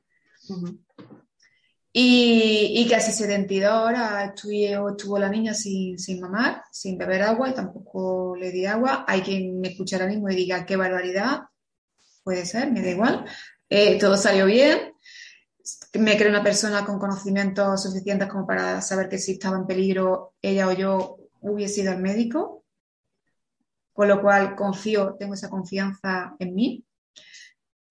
[1.93, 7.53] Y, casi 72 horas estuvo, estuvo la niña sin, sin, mamar, sin beber agua y
[7.53, 9.03] tampoco le di agua.
[9.07, 11.41] Hay quien me escuche ahora mismo y diga qué barbaridad.
[12.23, 13.25] Puede ser, me da igual.
[13.69, 14.93] Eh, todo salió bien.
[15.99, 20.35] Me creo una persona con conocimientos suficientes como para saber que si estaba en peligro
[20.41, 22.63] ella o yo hubiese ido al médico.
[23.91, 26.85] Con lo cual confío, tengo esa confianza en mí.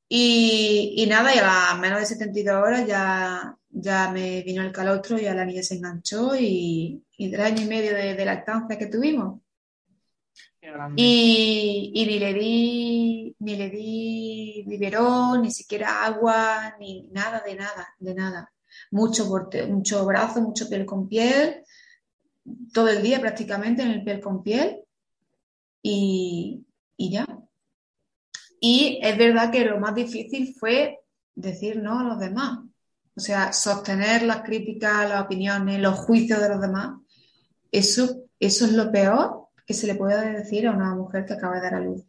[0.09, 5.19] Y, y, nada, y a menos de 72 horas ya, ya me vino el calostro,
[5.19, 8.87] ya la niña se enganchó y, y tres años y medio de, de lactancia que
[8.87, 9.41] tuvimos.
[10.97, 17.55] Y, y, ni le di, ni le di biberón, ni siquiera agua, ni nada de
[17.55, 18.53] nada, de nada.
[18.91, 19.27] Mucho,
[19.69, 21.63] mucho brazo, mucho piel con piel,
[22.73, 24.83] todo el día prácticamente en el piel con piel
[25.83, 26.65] y,
[26.97, 27.27] y ya.
[28.61, 30.99] Y es verdad que lo más difícil fue
[31.35, 32.61] decir no a los demás.
[33.21, 36.99] O sea, sostener las críticas, las opiniones, los juicios de los demás.
[37.71, 41.57] Eso, eso es lo peor que se le puede decir a una mujer que acaba
[41.57, 42.01] de dar a luz.
[42.01, 42.07] O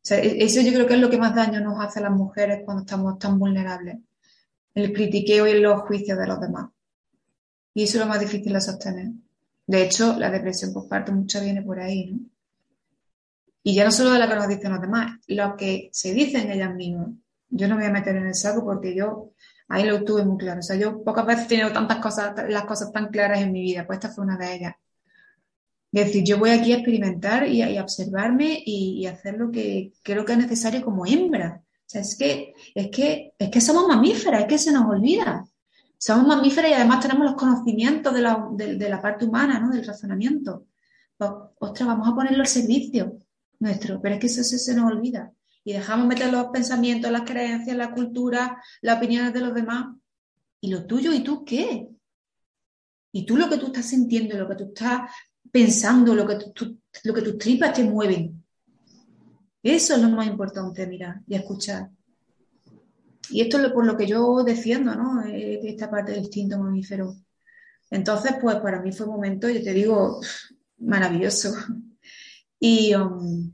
[0.00, 2.12] sea, e-, eso yo creo que es lo que más daño nos hace a las
[2.12, 3.96] mujeres cuando estamos tan vulnerables.
[4.76, 6.70] El critiqueo y los juicios de los demás.
[7.74, 9.08] Y eso es lo más difícil de sostener.
[9.66, 12.20] De hecho, la depresión por parte mucho viene por ahí, ¿no?
[13.64, 16.48] Y ya no solo de lo que nos dicen los demás, lo que se dicen
[16.52, 17.08] ellas mismas.
[17.48, 19.32] Yo no me voy a meter en el saco porque yo
[19.74, 20.60] ahí lo tuve muy claro.
[20.60, 23.62] O sea, yo pocas veces he tenido tantas cosas, las cosas tan claras en mi
[23.62, 24.74] vida, pues esta fue una de ellas.
[25.92, 30.24] Es decir, yo voy aquí a experimentar y a, observarme y, hacer lo que creo
[30.24, 31.62] que es necesario como hembra.
[31.62, 35.44] O sea, es que, es que, es que somos mamíferas, es que se nos olvida.
[35.98, 39.70] Somos mamíferas y además tenemos los conocimientos de la, de, la parte humana, ¿no?
[39.70, 40.66] Del razonamiento.
[41.16, 43.18] Pues, ostras, vamos a ponerlo al servicio
[43.60, 45.32] nuestro, pero es que eso, se nos olvida.
[45.64, 49.96] Y dejamos meter los pensamientos, las creencias, la cultura, las opiniones de los demás.
[50.60, 51.12] ¿Y lo tuyo?
[51.12, 51.88] ¿Y tú qué?
[53.12, 55.10] Y tú lo que tú estás sintiendo, lo que tú estás
[55.50, 56.38] pensando, lo que,
[57.04, 58.44] lo que tus tripas te mueven.
[59.62, 61.88] Eso es lo más importante, mirar y escuchar.
[63.30, 65.24] Y esto es por lo que yo defiendo, ¿no?
[65.24, 67.16] Eh, esta parte del instinto mamífero.
[67.90, 70.20] Entonces, pues para mí fue un momento, yo te digo,
[70.78, 71.54] maravilloso.
[72.60, 73.52] Y, um,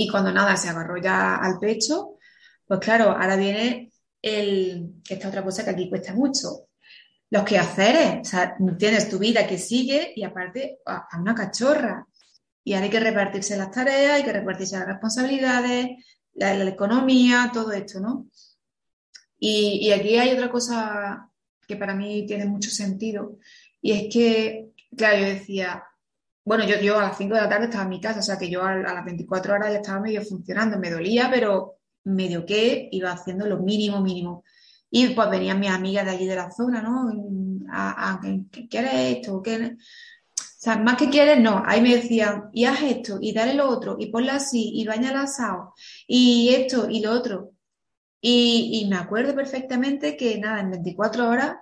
[0.00, 2.18] y cuando nada se agarró ya al pecho,
[2.64, 3.90] pues claro, ahora viene
[4.22, 6.68] el, esta otra cosa que aquí cuesta mucho,
[7.30, 12.06] los quehaceres, o sea, tienes tu vida que sigue y aparte a, una cachorra.
[12.62, 15.88] Y ahora hay que repartirse las tareas, hay que repartirse las responsabilidades,
[16.34, 18.28] la, economía, todo esto, ¿no?
[19.36, 21.28] Y, y, aquí hay otra cosa
[21.66, 23.38] que para mí tiene mucho sentido,
[23.82, 25.82] y es que, claro, yo decía,
[26.48, 28.38] bueno, yo, yo a las 5 de la tarde estaba en mi casa, o sea
[28.38, 32.88] que yo a, las 24 horas ya estaba medio funcionando, me dolía, pero medio que
[32.90, 34.44] iba haciendo lo mínimo, mínimo.
[34.90, 37.12] Y pues venían mis amigas de allí de la zona, ¿no?
[38.50, 39.42] ¿qué quieres esto?
[39.42, 39.76] ¿Qué?
[39.76, 41.62] O sea, más que quieres, no.
[41.66, 45.22] Ahí me decían, y haz esto, y dale lo otro, y ponla así, y bañala
[45.24, 45.74] asado,
[46.06, 47.52] y esto, y lo otro.
[48.22, 51.56] Y me acuerdo perfectamente que, nada, en 24 horas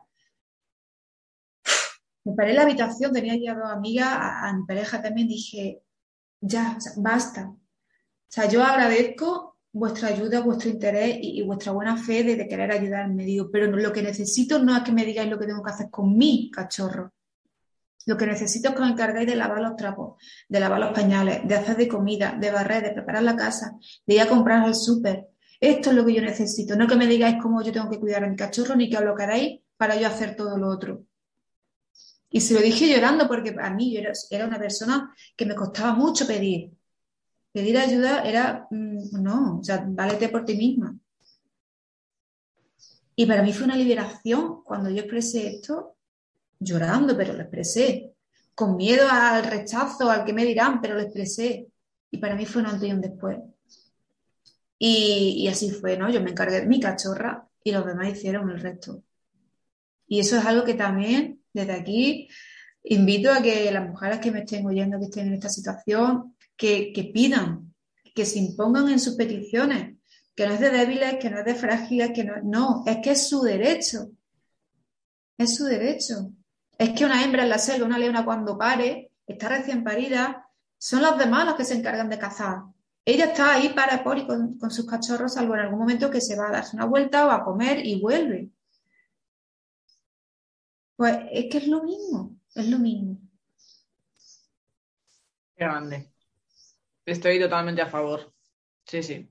[2.27, 5.81] me paré en la habitación, tenía ya dos amigas, a, mi pareja también, dije,
[6.41, 7.51] ya, basta.
[7.51, 7.59] O
[8.29, 13.25] sea, yo agradezco vuestra ayuda, vuestro interés y, vuestra buena fe de, querer ayudarme.
[13.25, 15.89] Digo, pero lo que necesito no es que me digáis lo que tengo que hacer
[15.89, 17.13] con mi cachorro.
[18.07, 21.47] Lo que necesito es que os encarguéis de lavar los trapos, de lavar los pañales,
[21.47, 24.75] de hacer de comida, de barrer, de preparar la casa, de ir a comprar al
[24.75, 25.29] súper.
[25.61, 28.25] Esto es lo que yo necesito, no que me digáis cómo yo tengo que cuidar
[28.25, 31.05] a mi cachorro ni que os lo queráis para yo hacer todo lo otro.
[32.37, 35.95] Y se lo dije llorando porque a mí yo era, una persona que me costaba
[35.95, 36.71] mucho pedir.
[37.51, 40.95] Pedir ayuda era, mm, no, o sea, válete por ti misma.
[43.15, 45.97] Y para mí fue una liberación cuando yo expresé esto,
[46.61, 48.13] llorando, pero lo expresé.
[48.55, 51.69] Con miedo al rechazo, al que me dirán, pero lo expresé.
[52.11, 53.39] Y para mí fue un antes y un después.
[54.79, 56.11] Y así fue, ¿no?
[56.11, 59.03] Yo me encargué de mi cachorra y los demás hicieron el resto.
[60.07, 62.29] Y eso es algo que también desde aquí
[62.87, 67.11] invito a que las mujeres que me estén oyendo, que estén en esta situación, que,
[67.13, 67.75] pidan,
[68.15, 69.97] que se impongan en sus peticiones,
[70.35, 73.11] que no es de débiles, que no es de frágiles, que no, no, es que
[73.13, 74.11] es su derecho.
[75.37, 76.33] Es su derecho.
[76.79, 80.47] Es que una hembra en la selva, una leona cuando pare, está recién parida,
[80.79, 82.63] son los demás los que se encargan de cazar.
[83.05, 86.21] Ella está ahí para por y con, con sus cachorros, salvo en algún momento que
[86.21, 88.51] se va a darse una vuelta o a comer y vuelve.
[90.97, 93.19] Pues es que es lo mismo, es lo mismo.
[95.55, 96.11] Grande.
[97.05, 98.33] Estoy totalmente a favor.
[98.85, 99.31] Sí, sí.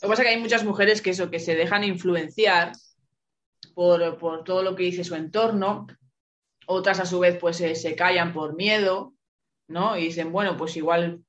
[0.00, 2.72] que pasa es que hay muchas mujeres que eso, que se dejan influenciar
[3.74, 5.86] por, todo lo que dice su entorno.
[6.66, 9.14] Otras a su vez pues se callan por miedo,
[9.68, 9.96] ¿no?
[9.96, 11.22] Y dicen, bueno, pues igual,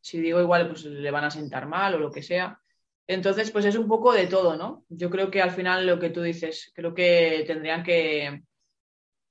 [0.00, 2.60] si digo igual, pues le van a sentar mal o lo que sea.
[3.06, 4.84] Entonces, pues es un poco de todo, ¿no?
[4.88, 8.44] Yo creo que al final lo que tú dices, creo que tendrían que,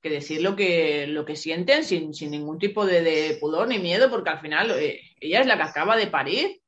[0.01, 4.29] que decir lo que, lo que sienten sin, ningún tipo de, pudor ni miedo, porque
[4.29, 6.61] al final eh, ella es la que acaba de parir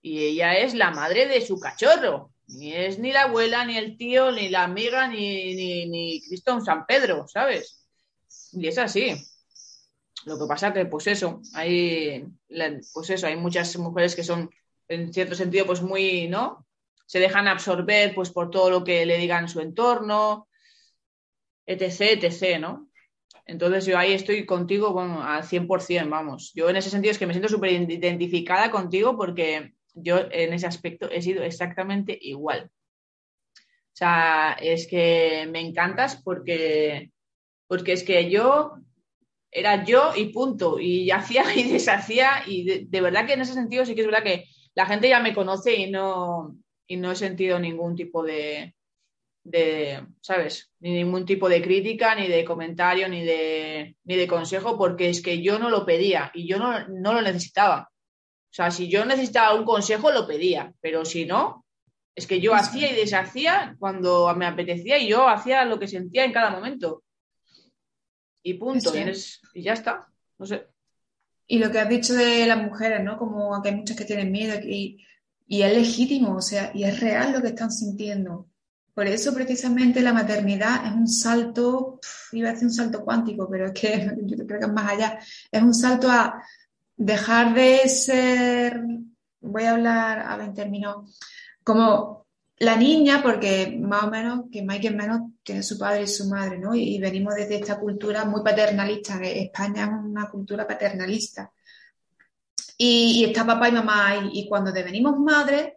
[0.00, 2.32] y ella es la madre de su cachorro.
[2.46, 6.58] Ni es ni la abuela, ni el tío, ni la amiga, ni, ni, ni Cristo
[6.62, 7.86] San Pedro, ¿sabes?
[8.52, 9.14] Y es así.
[10.24, 12.24] Lo que pasa que, pues eso, hay,
[12.94, 14.50] pues eso, hay muchas mujeres que son,
[14.88, 16.66] en cierto sentido, pues muy, ¿no?
[17.06, 20.47] Se dejan absorber, pues, por todo lo que le digan su entorno,
[21.68, 22.88] etc., etc., ¿no?
[23.44, 26.52] Entonces yo ahí estoy contigo, bueno, al 100%, vamos.
[26.54, 30.66] Yo en ese sentido es que me siento súper identificada contigo porque yo en ese
[30.66, 32.70] aspecto he sido exactamente igual.
[33.54, 37.10] O sea, es que me encantas porque,
[37.66, 38.74] porque es que yo
[39.50, 40.78] era yo y punto.
[40.78, 42.42] Y hacía y deshacía.
[42.46, 45.20] Y de, verdad que en ese sentido sí que es verdad que la gente ya
[45.20, 48.74] me conoce y no, y no he sentido ningún tipo de,
[49.44, 50.70] de, ¿sabes?
[50.80, 55.22] Ni ningún tipo de crítica, ni de comentario, ni de, ni de consejo, porque es
[55.22, 57.90] que yo no lo pedía y yo no, no lo necesitaba.
[58.50, 61.64] O sea, si yo necesitaba un consejo, lo pedía, pero si no,
[62.14, 66.24] es que yo hacía y deshacía cuando me apetecía y yo hacía lo que sentía
[66.24, 67.04] en cada momento.
[68.42, 68.92] Y punto,
[69.54, 70.66] y, ya está, no sé.
[71.46, 73.18] Y lo que has dicho de las mujeres, ¿no?
[73.18, 75.04] Como que hay muchas que tienen miedo y,
[75.46, 78.48] y es legítimo, o sea, y es real lo que están sintiendo.
[78.98, 82.00] Por eso precisamente la maternidad es un salto,
[82.32, 85.20] iba a decir un salto cuántico, pero es que yo creo que es más allá,
[85.52, 86.42] es un salto a
[86.96, 88.82] dejar de ser,
[89.40, 91.16] voy a hablar a en términos,
[91.62, 96.08] como la niña, porque más o menos, que más que menos, tiene su padre y
[96.08, 96.74] su madre, ¿no?
[96.74, 101.52] Y, venimos desde esta cultura muy paternalista, España es una cultura paternalista.
[102.76, 105.74] Y, está papá y mamá, y, y cuando devenimos madres,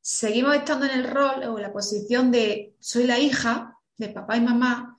[0.00, 4.36] seguimos estando en el rol o en la posición de soy la hija de papá
[4.36, 4.98] y mamá,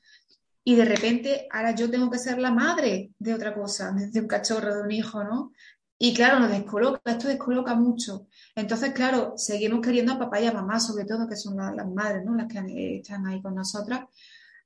[0.64, 4.28] y de repente ahora yo tengo que ser la madre de otra cosa, de un
[4.28, 5.52] cachorro, de un hijo, ¿no?
[5.98, 8.28] Y claro, nos descoloca, esto descoloca mucho.
[8.56, 12.24] Entonces, claro, seguimos queriendo a papá y a mamá, sobre todo, que son las, madres,
[12.24, 12.36] ¿no?
[12.36, 14.02] Las que están ahí con nosotras,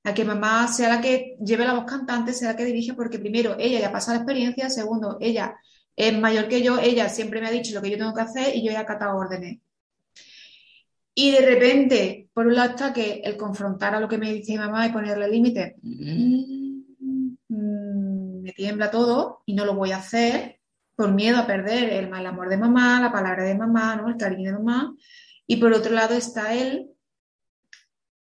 [0.04, 3.18] a que mamá sea la que lleve la voz cantante, sea la que dirige, porque
[3.18, 5.56] primero, ella ya pasa la experiencia, segundo, ella
[5.96, 8.56] es mayor que yo, ella siempre me ha dicho lo que yo tengo que hacer
[8.56, 9.60] y yo he acatado órdenes.
[11.16, 14.58] Y de repente, por un lado está que el confrontar a lo que me dice
[14.58, 16.64] mamá y ponerle límites, mm,
[18.42, 20.60] me tiembla todo y no lo voy a hacer
[20.96, 24.10] por miedo a perder el mal amor de mamá, la palabra de mamá, ¿no?
[24.10, 24.96] el cariño de mamá.
[25.48, 26.90] Y por otro lado está él,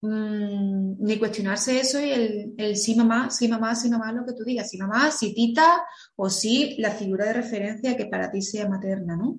[0.01, 4.33] mm, ni cuestionarse eso y el, el, sí mamá, sí mamá, sí mamá, lo que
[4.33, 5.83] tú digas, sí mamá, sí tita
[6.15, 9.37] o sí la figura de referencia que para ti sea materna, ¿no?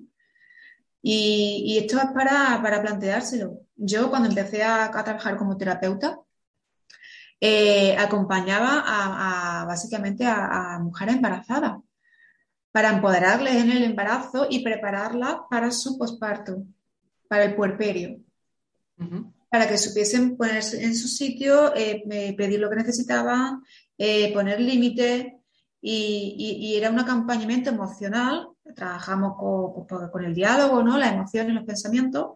[1.05, 3.59] Y, esto es para, planteárselo.
[3.75, 6.19] Yo cuando empecé a, trabajar como terapeuta,
[7.41, 11.73] eh, acompañaba a, básicamente a, mujeres embarazadas
[12.71, 16.63] para empoderarles en el embarazo y prepararlas para su posparto,
[17.27, 18.19] para el puerperio,
[19.49, 22.03] para que supiesen ponerse en su sitio, eh,
[22.35, 23.61] pedir lo que necesitaban,
[23.97, 25.33] eh, poner límites
[25.81, 30.97] y, era un acompañamiento emocional trabajamos con, el diálogo, ¿no?
[30.97, 32.31] las emociones, los pensamientos.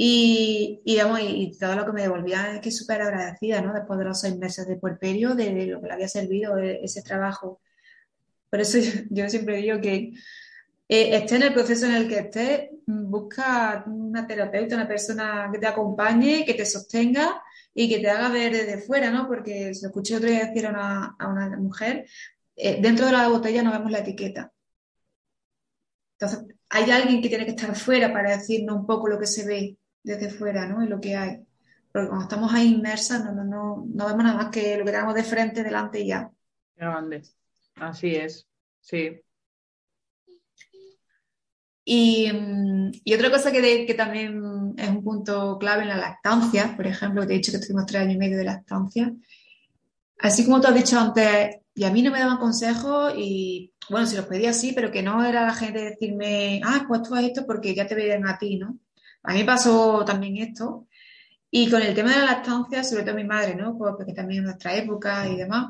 [0.00, 3.74] Y, y, todo lo que me devolvía es que súper agradecida, ¿no?
[3.74, 7.60] Después de los seis meses de puerperio, de, lo que le había servido ese trabajo.
[8.48, 8.78] Por eso
[9.10, 10.12] yo, siempre digo que
[10.88, 15.58] eh, esté en el proceso en el que esté, busca una terapeuta, una persona que
[15.58, 17.42] te acompañe, que te sostenga
[17.74, 19.26] y que te haga ver desde fuera, ¿no?
[19.26, 22.06] Porque se escuché otro día decir a una, a una mujer,
[22.54, 24.52] eh, dentro de la botella no vemos la etiqueta.
[26.20, 29.46] Entonces, hay alguien que tiene que estar fuera para decirnos un poco lo que se
[29.46, 30.82] ve desde fuera, ¿no?
[30.82, 31.38] Y lo que hay.
[31.92, 34.90] Porque cuando estamos ahí inmersas, no, no, no, no vemos nada más que lo que
[34.90, 36.30] tenemos de frente, delante y ya.
[36.76, 37.22] Grande.
[37.76, 38.48] Así es,
[38.80, 39.20] sí.
[41.84, 42.30] Y,
[43.04, 47.26] y, otra cosa que, que, también es un punto clave en la lactancia, por ejemplo,
[47.26, 49.14] te he dicho que tuvimos tres años y medio de lactancia.
[50.18, 54.04] Así como tú has dicho antes, y a mí no me daban consejos y, bueno,
[54.04, 57.22] si los pedía sí, pero que no era la gente decirme, ah, pues tú haz
[57.22, 58.80] esto porque ya te veían a ti, ¿no?
[59.22, 60.88] A mí pasó también esto.
[61.52, 63.78] Y con el tema de la lactancia, sobre todo mi madre, ¿no?
[63.78, 65.68] Pues porque también en nuestra época y demás,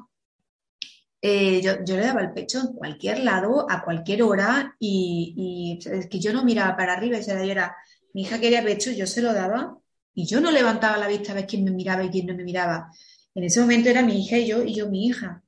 [1.20, 6.20] eh, yo, le daba el pecho en cualquier lado, a cualquier hora, y, es que
[6.20, 7.76] yo no miraba para arriba y se la diera.
[8.14, 9.76] Mi hija quería pecho, yo se lo daba,
[10.14, 12.44] y yo no levantaba la vista a ver quién me miraba y quién no me
[12.44, 12.90] miraba.
[13.34, 15.42] En ese momento era mi hija y yo, y yo mi hija.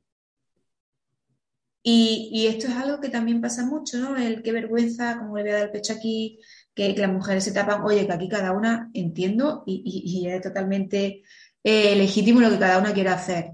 [1.82, 4.16] Y, esto es algo que también pasa mucho, ¿no?
[4.16, 6.38] El qué vergüenza, cómo le voy a dar el pecho aquí,
[6.74, 11.22] que, las mujeres se tapan, oye, que aquí cada una entiendo y, es totalmente
[11.64, 13.52] eh, legítimo lo que cada una quiera hacer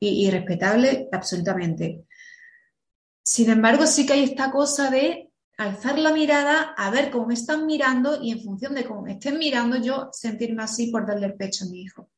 [0.00, 2.04] y, respetable absolutamente.
[3.22, 7.34] Sin embargo, sí que hay esta cosa de alzar la mirada a ver cómo me
[7.34, 11.26] están mirando y en función de cómo me estén mirando yo sentirme así por darle
[11.26, 12.10] el pecho a mi hijo.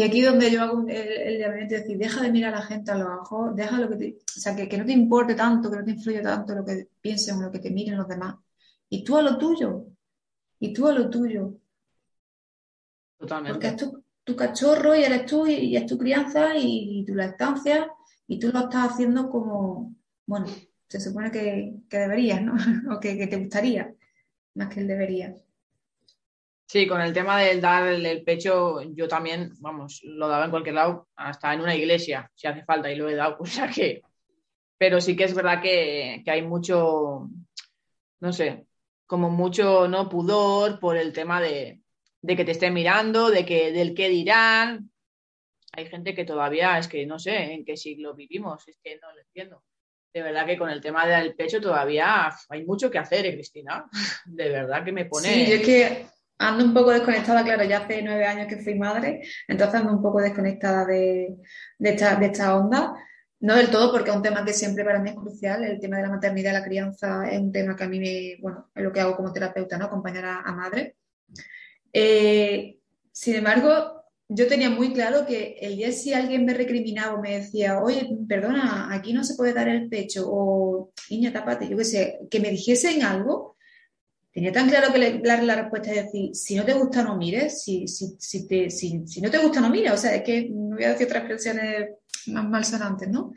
[0.00, 2.64] Y aquí donde yo hago el, el llamamiento de decir, deja de mirar a la
[2.64, 5.34] gente a los ojos, deja lo que te, o sea, que, que, no te importe
[5.34, 8.08] tanto, que no te influya tanto lo que piensen o lo que te miren los
[8.08, 8.36] demás.
[8.88, 9.84] Y tú a lo tuyo.
[10.58, 11.52] Y tú a lo tuyo.
[13.18, 13.52] Totalmente.
[13.52, 17.04] Porque es tu, tu cachorro y eres tú y, y es tu crianza y, y,
[17.04, 17.92] tu lactancia
[18.26, 19.94] y tú lo estás haciendo como,
[20.24, 20.46] bueno,
[20.88, 22.54] se supone que, que deberías, ¿no?
[22.96, 23.94] o que, que, te gustaría,
[24.54, 25.34] más que el debería.
[26.70, 30.76] Sí, con el tema del dar el, pecho, yo también, vamos, lo daba en cualquier
[30.76, 34.02] lado, hasta en una iglesia, si hace falta, y lo he dado, o que...
[34.78, 37.28] Pero sí que es verdad que, que hay mucho,
[38.20, 38.66] no sé,
[39.04, 41.82] como mucho no pudor por el tema de,
[42.22, 44.92] de que te estén mirando, de que del qué dirán.
[45.72, 49.12] Hay gente que todavía es que no sé en qué siglo vivimos, es que no
[49.12, 49.64] lo entiendo.
[50.14, 53.90] De verdad que con el tema del pecho todavía hay mucho que hacer, ¿eh, Cristina.
[54.24, 55.28] De verdad que me pone.
[55.28, 56.06] Sí, yo que
[56.40, 60.02] ando un poco desconectada, claro, ya hace nueve años que fui madre, entonces ando un
[60.02, 61.36] poco desconectada de,
[61.78, 62.94] de, esta, de esta onda.
[63.42, 65.64] No del todo, porque es un tema que siempre para mí es crucial.
[65.64, 68.36] El tema de la maternidad y la crianza es un tema que a mí me,
[68.42, 69.86] bueno, es lo que hago como terapeuta, ¿no?
[69.86, 70.92] Acompañar a, a madres.
[71.90, 72.78] Eh,
[73.10, 77.38] sin embargo, yo tenía muy claro que el día si alguien me recriminaba o me
[77.38, 81.84] decía, oye, perdona, aquí no se puede dar el pecho, o niña, tapate, yo qué
[81.84, 83.56] sé, que me dijesen algo,
[84.32, 87.62] tenía tan claro que le, la respuesta es decir, si no te gusta, no mires,
[87.62, 90.48] si, si, si, te, si, si no te gusta, no mires, o sea, es que
[90.50, 91.90] no voy a decir otras expresiones
[92.28, 93.32] más malsonantes, ¿no?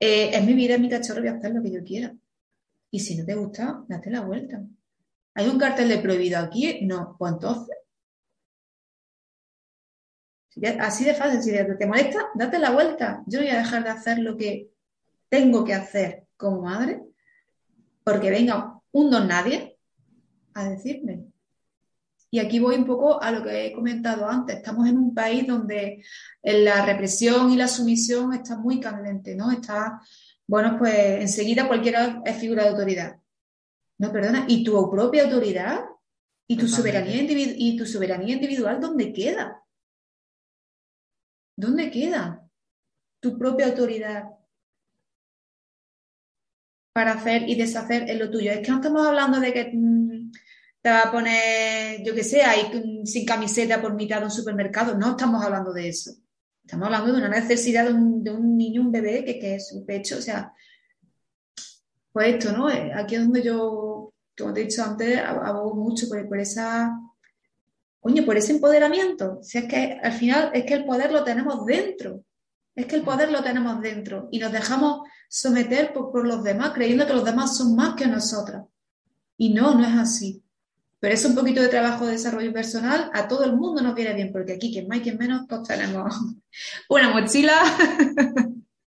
[0.00, 2.14] Eh, es mi vida, es mi cachorro, voy a hacer lo que yo quiera.
[2.90, 4.62] Y si no te gusta, date la vuelta.
[5.34, 6.80] ¿Hay un cartel de prohibido aquí?
[6.82, 7.16] No.
[7.18, 7.76] Pues entonces.
[10.80, 13.22] Así de fácil, si te molesta, date la vuelta.
[13.26, 14.70] Yo no voy a dejar de hacer lo que
[15.28, 17.02] tengo que hacer como madre
[18.02, 19.77] porque venga un don nadie
[20.58, 21.24] a decirme.
[22.30, 24.56] Y aquí voy un poco a lo que he comentado antes.
[24.56, 26.04] Estamos en un país donde
[26.42, 29.50] la represión y la sumisión está muy candente, ¿no?
[29.50, 30.00] Está,
[30.46, 33.18] bueno, pues enseguida cualquiera es figura de autoridad.
[33.98, 35.84] No, perdona, ¿y tu propia autoridad?
[36.46, 39.62] ¿Y tu, soberanía, ¿Y tu soberanía individual dónde queda?
[41.56, 42.48] ¿Dónde queda
[43.20, 44.30] tu propia autoridad
[46.94, 48.52] para hacer y deshacer en lo tuyo?
[48.52, 49.97] Es que no estamos hablando de que mmm,
[50.80, 52.70] te va a poner, yo qué sé, ahí
[53.04, 54.96] sin camiseta por mitad de un supermercado.
[54.96, 56.12] No estamos hablando de eso.
[56.64, 59.68] Estamos hablando de una necesidad de un, de un niño, un bebé, que, que es
[59.68, 60.18] su pecho.
[60.18, 60.52] O sea,
[62.12, 62.68] pues esto, ¿no?
[62.68, 66.92] Aquí es donde yo, como te he dicho antes, abogo mucho por, por esa,
[68.00, 69.38] coño, por ese empoderamiento.
[69.42, 72.22] Si es que al final es que el poder lo tenemos dentro.
[72.74, 76.72] Es que el poder lo tenemos dentro y nos dejamos someter por, por los demás,
[76.74, 78.64] creyendo que los demás son más que nosotras.
[79.36, 80.44] Y no, no es así.
[81.00, 84.14] Pero es un poquito de trabajo de desarrollo personal, a todo el mundo nos viene
[84.14, 86.14] bien, porque aquí, quien más y quien menos, todos tenemos
[86.88, 87.54] una mochila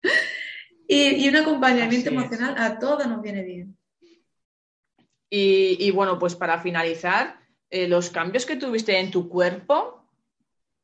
[0.88, 3.78] y, y, un acompañamiento emocional, a todos nos viene bien.
[5.30, 7.40] Y, y bueno, pues para finalizar,
[7.70, 10.04] eh, los cambios que tuviste en tu cuerpo,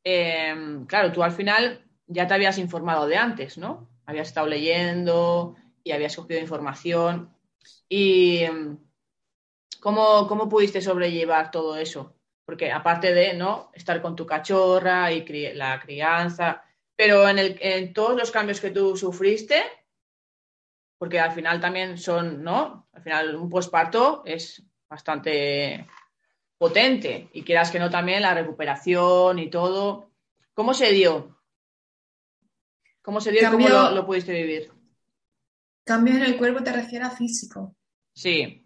[0.03, 3.89] eh, claro, tú al final ya te habías informado de antes, ¿no?
[4.05, 7.33] Habías estado leyendo y habías cogido información.
[7.89, 8.41] Y
[9.85, 12.15] ¿cómo, cómo pudiste sobrellevar todo eso?
[12.43, 16.63] Porque aparte de no estar con tu cachorra y cri la crianza,
[16.95, 19.61] pero en, el, en todos los cambios que tú sufriste,
[20.97, 22.87] porque al final también son, ¿no?
[22.93, 25.85] Al final un posparto es bastante
[26.57, 30.09] potente y quieras que no también la recuperación y todo.
[30.55, 31.39] ¿Cómo se dio?
[33.03, 34.71] ¿Cómo se dio Cambio, y cómo lo, lo, pudiste vivir?
[35.83, 37.75] ¿Cambios en el cuerpo te refieres a físico?
[38.15, 38.65] Sí,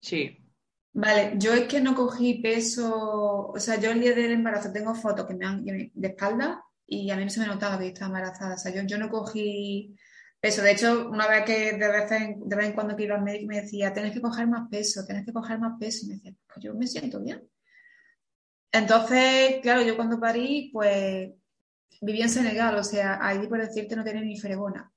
[0.00, 0.39] sí.
[0.92, 4.94] Vale, yo es que no cogí peso, o sea, yo el día del embarazo tengo
[4.94, 8.54] fotos que me han de espalda y a mí se me notaba que estaba embarazada,
[8.56, 9.96] o sea, yo, yo no cogí
[10.40, 10.62] peso.
[10.62, 13.22] De hecho, una vez que de vez, en, de vez en cuando que iba al
[13.22, 16.06] médico me decía, tienes que coger más peso, tienes que coger más peso.
[16.06, 17.48] Y me decía, pues yo me siento bien.
[18.72, 21.30] Entonces, claro, yo cuando parí, pues
[22.00, 24.90] vivía en Senegal, o sea, ahí por decirte no tenía ni fregona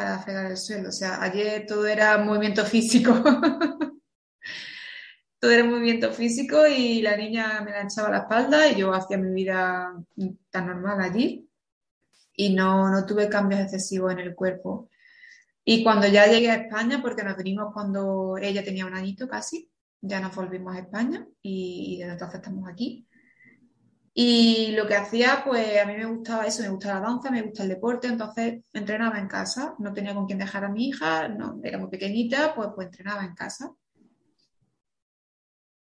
[0.00, 0.88] para fregar el suelo.
[0.88, 3.12] O sea, ayer todo era movimiento físico.
[5.38, 9.30] todo era movimiento físico y la niña me lanzaba la espalda y yo hacía mi
[9.34, 9.92] vida
[10.48, 11.46] tan normal allí
[12.32, 14.88] y no, no tuve cambios excesivos en el cuerpo.
[15.66, 19.70] Y cuando ya llegué a España, porque nos venimos cuando ella tenía un añito casi,
[20.00, 23.06] ya nos volvimos a España y, y desde entonces estamos aquí.
[24.12, 27.42] Y lo que hacía, pues a mí me gustaba eso, me gusta la danza, me
[27.42, 31.28] gusta el deporte, entonces entrenaba en casa, no tenía con quién dejar a mi hija,
[31.28, 33.72] no, era muy pequeñita, pues, pues entrenaba en casa.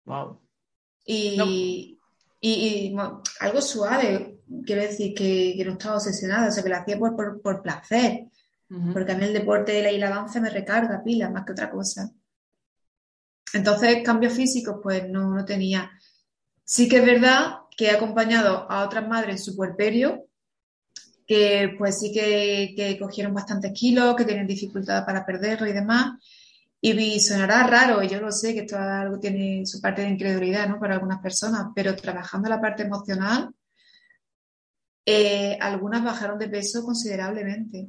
[0.07, 0.41] Wow.
[1.05, 1.99] Y,
[2.41, 2.97] y,
[3.41, 7.43] algo suave, quiero decir que, que, no estaba obsesionada, o sea, que lo hacía por,
[7.43, 8.29] por, placer,
[8.93, 12.11] porque a mí el deporte y la danza me recarga pilas más que otra cosa.
[13.53, 15.91] Entonces, cambios físicos, pues no, no tenía.
[16.65, 20.25] Sí que es verdad que he acompañado a otras madres en su puerperio,
[21.27, 26.15] que pues sí que, cogieron bastantes kilos, que tienen dificultad para perderlo y demás.
[26.81, 30.69] Y sonará raro, y yo lo sé que esto algo tiene su parte de incredulidad
[30.69, 30.79] ¿no?
[30.79, 33.51] para algunas personas, pero trabajando la parte emocional,
[35.05, 37.89] eh, algunas bajaron de peso considerablemente.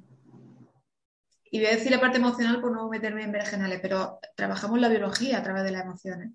[1.51, 4.89] Y voy a decir la parte emocional por no meterme en vergenales, pero trabajamos la
[4.89, 6.31] biología a través de las emociones.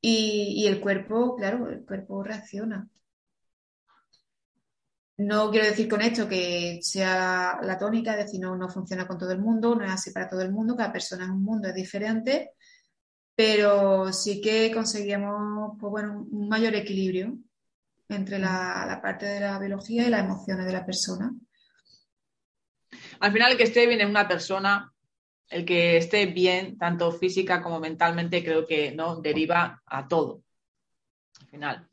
[0.00, 2.88] Y, y el cuerpo, claro, el cuerpo reacciona.
[5.18, 9.18] No quiero decir con esto que sea la tónica, es decir, no, no funciona con
[9.18, 11.68] todo el mundo, no es así para todo el mundo, cada persona en un mundo
[11.68, 12.52] es diferente,
[13.34, 17.36] pero sí que conseguimos pues, bueno, un mayor equilibrio
[18.08, 21.34] entre la, la parte de la biología y las emociones de la persona.
[23.20, 24.90] Al final, el que esté bien es una persona,
[25.50, 30.42] el que esté bien, tanto física como mentalmente, creo que no deriva a todo.
[31.40, 31.90] Al final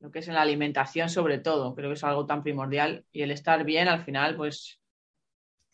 [0.00, 3.22] lo que es en la alimentación sobre todo, creo que es algo tan primordial y
[3.22, 4.80] el estar bien al final pues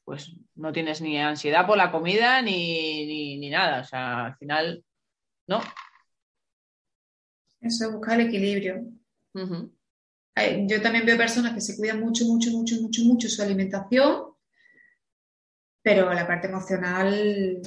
[0.04, 4.84] pues no tienes ni ansiedad por la comida ni, ni, nada, o sea, al final,
[5.46, 5.60] ¿no?
[7.60, 8.84] Eso, buscar el equilibrio.
[9.32, 14.31] Yo también veo personas que se cuidan mucho, mucho, mucho, mucho, mucho su alimentación,
[15.82, 17.60] pero la parte emocional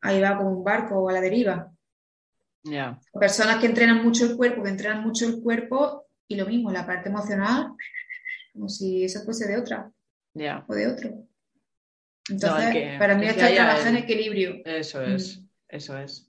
[0.00, 1.72] ahí va como un barco a la deriva.
[3.12, 6.84] Personas que entrenan mucho el cuerpo, que entrenan mucho el cuerpo y lo mismo, la
[6.84, 7.72] parte emocional,
[8.52, 9.90] como si eso fuese de otra
[10.66, 11.10] o de otro.
[12.28, 14.62] Entonces, para mí está trabajar en equilibrio.
[14.64, 15.48] Eso es, mm.
[15.68, 16.28] eso es.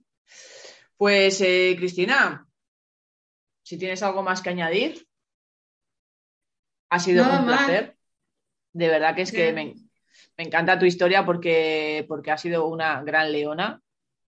[0.95, 2.47] Pues, eh, Cristina,
[3.63, 5.07] si tienes algo más que añadir,
[6.89, 7.97] ha sido un placer.
[8.73, 9.73] De verdad que es que me,
[10.43, 13.81] encanta tu historia porque, porque ha sido una gran leona.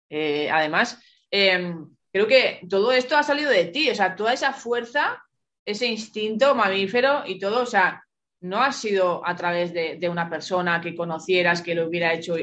[0.09, 4.53] Eh, además, em, creo que todo esto ha salido de ti, o sea, toda esa
[4.53, 5.23] fuerza,
[5.65, 8.03] ese instinto mamífero y todo, o sea,
[8.41, 12.35] no ha sido a través de, una persona que conocieras, que lo hubiera hecho,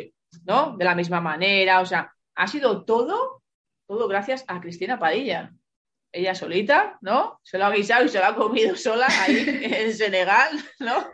[0.45, 0.77] ¿no?
[0.77, 3.43] De la misma manera, o sea, ha sido todo,
[3.87, 5.53] todo gracias a Cristina Padilla.
[6.13, 7.41] Ella solita, ¿no?
[7.43, 11.11] Se lo ha guisado y se lo ha comido sola ahí en Senegal, ¿no?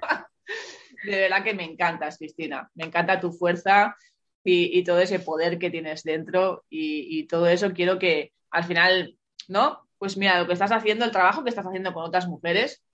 [1.05, 2.71] De verdad que me encantas, Cristina.
[2.75, 3.97] Me encanta tu fuerza
[4.45, 9.17] y, todo ese poder que tienes dentro y todo eso quiero que, al final,
[9.49, 9.89] ¿no?
[9.99, 12.85] Pues mira, lo que estás haciendo, el trabajo que estás haciendo con otras mujeres,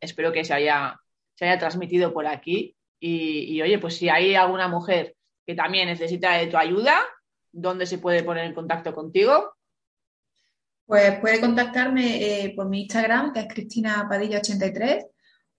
[0.00, 1.00] espero que se haya,
[1.34, 2.76] se haya transmitido por aquí.
[3.00, 5.14] Y, oye, pues si hay alguna mujer
[5.46, 7.02] que también necesita de tu ayuda,
[7.52, 9.54] ¿dónde se puede poner en contacto contigo?
[10.86, 15.06] Pues puede contactarme eh, por mi Instagram, que es cristina-padilla83,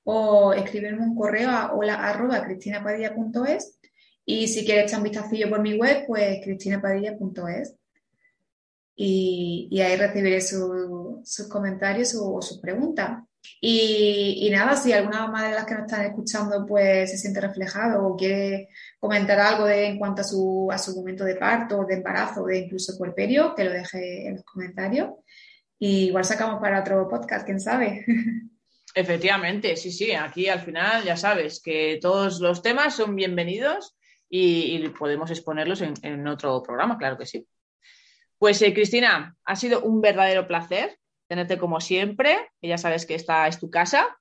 [0.05, 3.79] o escribirme un correo a hola arroba cristina-padilla.es
[4.25, 7.75] y si quieres echar un vistacillo por mi web, pues cristina-padilla.es
[8.95, 13.19] y, ahí recibiré sus comentarios o sus preguntas.
[13.61, 18.07] Y, nada, si alguna madre de las que nos están escuchando pues se siente reflejado
[18.07, 21.95] o quiere comentar algo de, en cuanto a su, a su momento de parto, de
[21.95, 25.09] embarazo o de incluso puerperio, que lo deje en los comentarios.
[25.77, 28.05] Y igual sacamos para otro podcast, quién sabe.
[28.95, 33.95] Efectivamente, sí, sí, aquí al final ya sabes que todos los temas son bienvenidos
[34.29, 37.45] y, podemos exponerlos en otro programa, claro que sí.
[38.37, 43.47] Pues eh, Cristina, ha sido un verdadero placer tenerte como siempre, ya sabes que esta
[43.47, 44.17] es tu casa.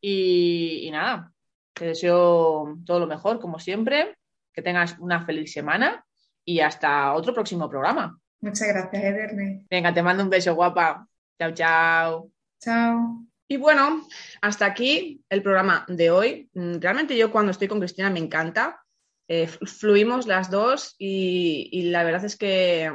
[0.00, 1.32] Y, nada,
[1.72, 4.16] te deseo todo lo mejor, como siempre,
[4.52, 6.04] que tengas una feliz semana
[6.44, 8.18] y hasta otro próximo programa.
[8.40, 9.66] Muchas gracias, Ederne.
[9.68, 11.08] Venga, te mando un beso, guapa.
[11.38, 12.30] Chao, chao.
[12.60, 13.27] Chao.
[13.48, 14.06] Y bueno,
[14.42, 16.50] hasta aquí el programa de hoy.
[16.52, 18.84] Mm, realmente yo cuando estoy con Cristina me encanta.
[19.26, 22.90] Eh, fluimos las dos y, la verdad es que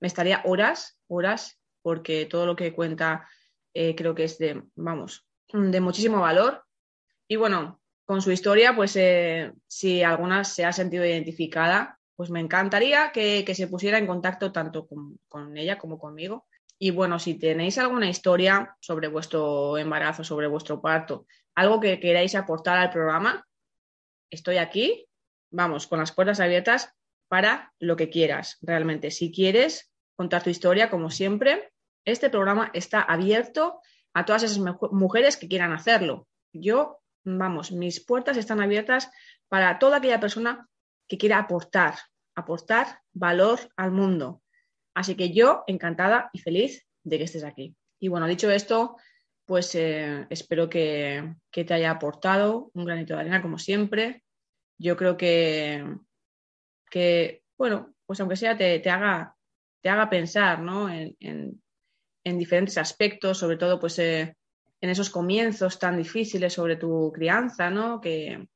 [0.00, 3.28] me estaría horas, horas, porque todo lo que cuenta
[3.74, 6.64] eh, creo que es de, vamos, de muchísimo valor.
[7.28, 12.40] Y bueno, con su historia, pues eh, si alguna se ha sentido identificada, pues me
[12.40, 16.46] encantaría que, se pusiera en contacto tanto con, ella como conmigo.
[16.84, 22.34] Y bueno, si tenéis alguna historia sobre vuestro embarazo, sobre vuestro parto, algo que queráis
[22.34, 23.46] aportar al programa,
[24.32, 25.06] estoy aquí,
[25.52, 26.92] vamos, con las puertas abiertas
[27.28, 29.12] para lo que quieras, realmente.
[29.12, 31.72] Si quieres contar tu historia, como siempre,
[32.04, 33.80] este programa está abierto
[34.12, 34.58] a todas esas
[34.90, 36.26] mujeres que quieran hacerlo.
[36.52, 39.08] Yo, vamos, mis puertas están abiertas
[39.48, 40.68] para toda aquella persona
[41.06, 41.94] que quiera aportar,
[42.34, 44.41] aportar valor al mundo.
[44.94, 47.74] Así que yo encantada y feliz de que estés aquí.
[47.98, 48.96] Y bueno, dicho esto,
[49.44, 54.24] pues eh, espero que, te haya aportado un granito de arena como siempre.
[54.78, 55.84] Yo creo que,
[56.90, 59.36] que bueno, pues aunque sea te, haga,
[59.80, 60.88] te haga pensar ¿no?
[60.90, 61.60] en,
[62.24, 64.36] diferentes aspectos, sobre todo pues eh,
[64.80, 68.00] en esos comienzos tan difíciles sobre tu crianza, ¿no?
[68.00, 68.48] Que,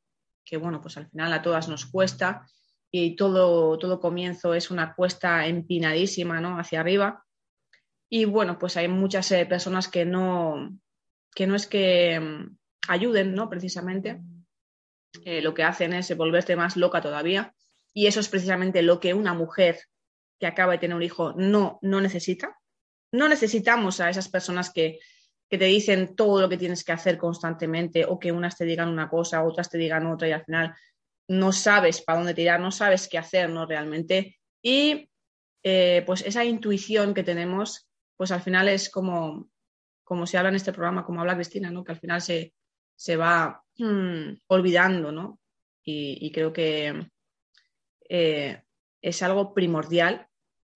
[0.45, 2.47] que, bueno, pues al final a todas nos cuesta
[3.17, 6.59] todo, todo comienzo es una cuesta empinadísima, ¿no?
[6.59, 7.25] Hacia arriba.
[8.09, 10.79] Y bueno, pues hay muchas eh, personas que no,
[11.35, 12.57] que no es que mm,
[12.89, 13.49] ayuden, ¿no?
[13.49, 14.21] Precisamente.
[15.25, 17.55] Eh, lo que hacen es volverte más loca todavía.
[17.93, 19.81] Y eso es precisamente lo que una mujer
[20.39, 22.59] que acaba de tener un hijo no, no necesita.
[23.13, 24.99] No necesitamos a esas personas que,
[25.49, 28.89] que te dicen todo lo que tienes que hacer constantemente o que unas te digan
[28.89, 30.75] una cosa, otras te digan otra y al final
[31.29, 33.67] no sabes para dónde tirar, no sabes qué hacer, ¿no?
[33.67, 34.39] Realmente.
[34.63, 35.09] Y
[35.63, 39.51] eh, pues esa intuición que tenemos, pues al final es como,
[40.05, 41.85] como se habla en este programa, como habla Cristina, ¿no?
[41.85, 42.53] Que al final se,
[43.17, 45.41] va hmm, olvidando, ¿no?
[45.89, 47.09] Y, creo que
[48.09, 48.63] eh,
[49.01, 50.27] es algo primordial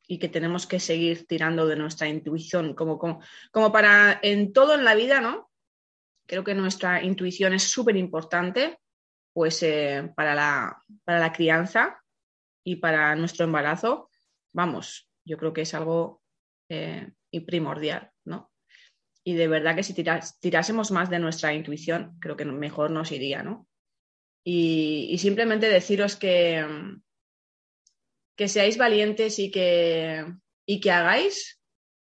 [0.06, 3.20] y que tenemos que seguir tirando de nuestra intuición, como, como,
[3.50, 5.50] como para en todo en la vida, ¿no?
[6.26, 8.78] Creo que nuestra intuición es súper importante
[9.32, 12.02] pues eh, para, la, para la crianza
[12.64, 14.10] y para nuestro embarazo,
[14.52, 16.22] vamos, yo creo que es algo
[16.68, 17.10] eh,
[17.46, 18.50] primordial, ¿no?
[19.24, 19.94] Y de verdad que si
[20.40, 23.68] tirásemos más de nuestra intuición, creo que mejor nos iría, ¿no?
[24.42, 26.64] Y, simplemente deciros que,
[28.36, 30.24] que seáis valientes y que,
[30.66, 31.60] y que hagáis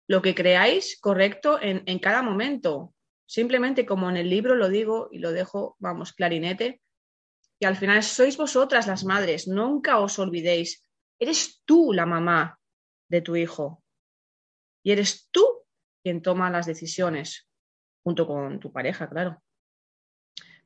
[0.09, 2.93] lo que creáis correcto en, en cada momento.
[3.27, 6.81] Simplemente como en el libro lo digo y lo dejo, vamos, clarinete,
[7.59, 10.85] y al final sois vosotras las madres, nunca os olvidéis.
[11.19, 12.59] Eres tú la mamá
[13.09, 13.83] de tu hijo
[14.83, 15.45] y eres tú
[16.03, 17.49] quien toma las decisiones,
[18.05, 19.43] junto con tu pareja, claro.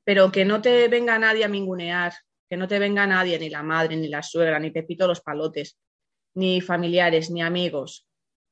[0.04, 2.12] Pero que no te venga nadie a mingunear,
[2.48, 5.78] que no te venga nadie, ni la madre, ni la suegra, ni Pepito los palotes,
[6.34, 8.06] ni familiares, ni amigos,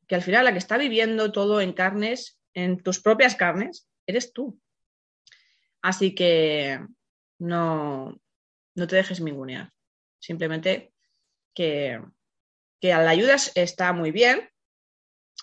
[0.07, 4.33] que al final la que está viviendo todo en carnes, en tus propias carnes, eres
[4.33, 4.59] tú.
[5.83, 6.81] Así que
[7.39, 8.19] no,
[8.79, 9.73] no te dejes mingunear.
[10.19, 10.93] Simplemente
[11.55, 12.01] que,
[12.81, 14.49] que la ayuda está muy bien,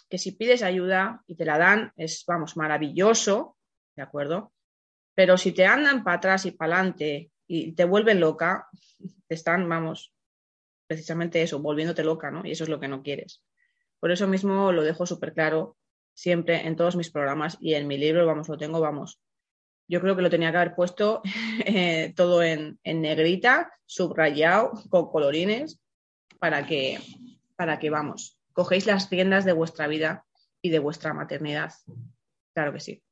[0.10, 3.58] que si pides ayuda y te la dan, es, vamos, maravilloso,
[3.96, 4.54] ¿de acuerdo?
[5.14, 8.68] Pero si te andan para atrás y para adelante y te vuelven loca,
[9.28, 10.14] te están, vamos,
[10.88, 12.46] precisamente eso, volviéndote loca, ¿no?
[12.46, 13.44] Y eso es lo que no quieres.
[14.00, 15.78] Por eso mismo lo dejo súper claro
[16.14, 19.20] siempre en todos mis programas y en mi libro, vamos, lo tengo, vamos,
[19.88, 21.22] yo creo que lo tenía que haber puesto
[21.66, 25.80] eh, todo en, negrita, subrayado, con colorines,
[26.40, 27.00] para que,
[27.56, 30.26] para que, vamos, cogéis las riendas de vuestra vida
[30.62, 31.74] y de vuestra maternidad.
[32.54, 33.04] Claro que sí.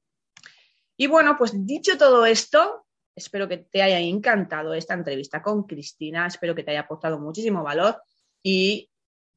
[0.97, 6.27] Y bueno, pues dicho todo esto, espero que te haya encantado esta entrevista con Cristina,
[6.27, 8.01] espero que te haya aportado muchísimo valor
[8.41, 8.89] y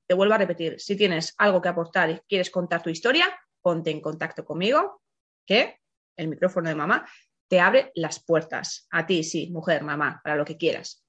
[0.07, 3.27] te vuelvo a repetir, si tienes algo que aportar y quieres contar tu historia,
[3.61, 5.03] ponte en contacto conmigo,
[5.45, 5.81] que
[6.17, 7.07] el micrófono de mamá
[7.49, 8.87] te abre las puertas.
[8.91, 11.05] A ti, sí, mujer, mamá, para lo que quieras.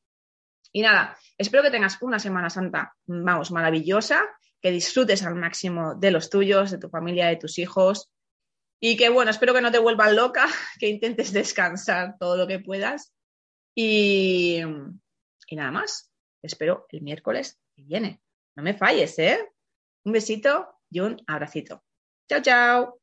[0.72, 4.24] Y nada, espero que tengas una Semana Santa, vamos, maravillosa,
[4.62, 8.12] que disfrutes al máximo de los tuyos, de tu familia, de tus hijos.
[8.80, 10.46] Y que bueno, espero que no te vuelvas loca,
[10.80, 13.14] que intentes descansar todo lo que puedas.
[13.76, 14.62] Y,
[15.48, 18.22] y nada más, espero el miércoles que viene.
[18.56, 19.40] No me falles, ¿eh?
[20.04, 21.84] Un besito y un abracito.
[22.28, 23.00] Chao, chao.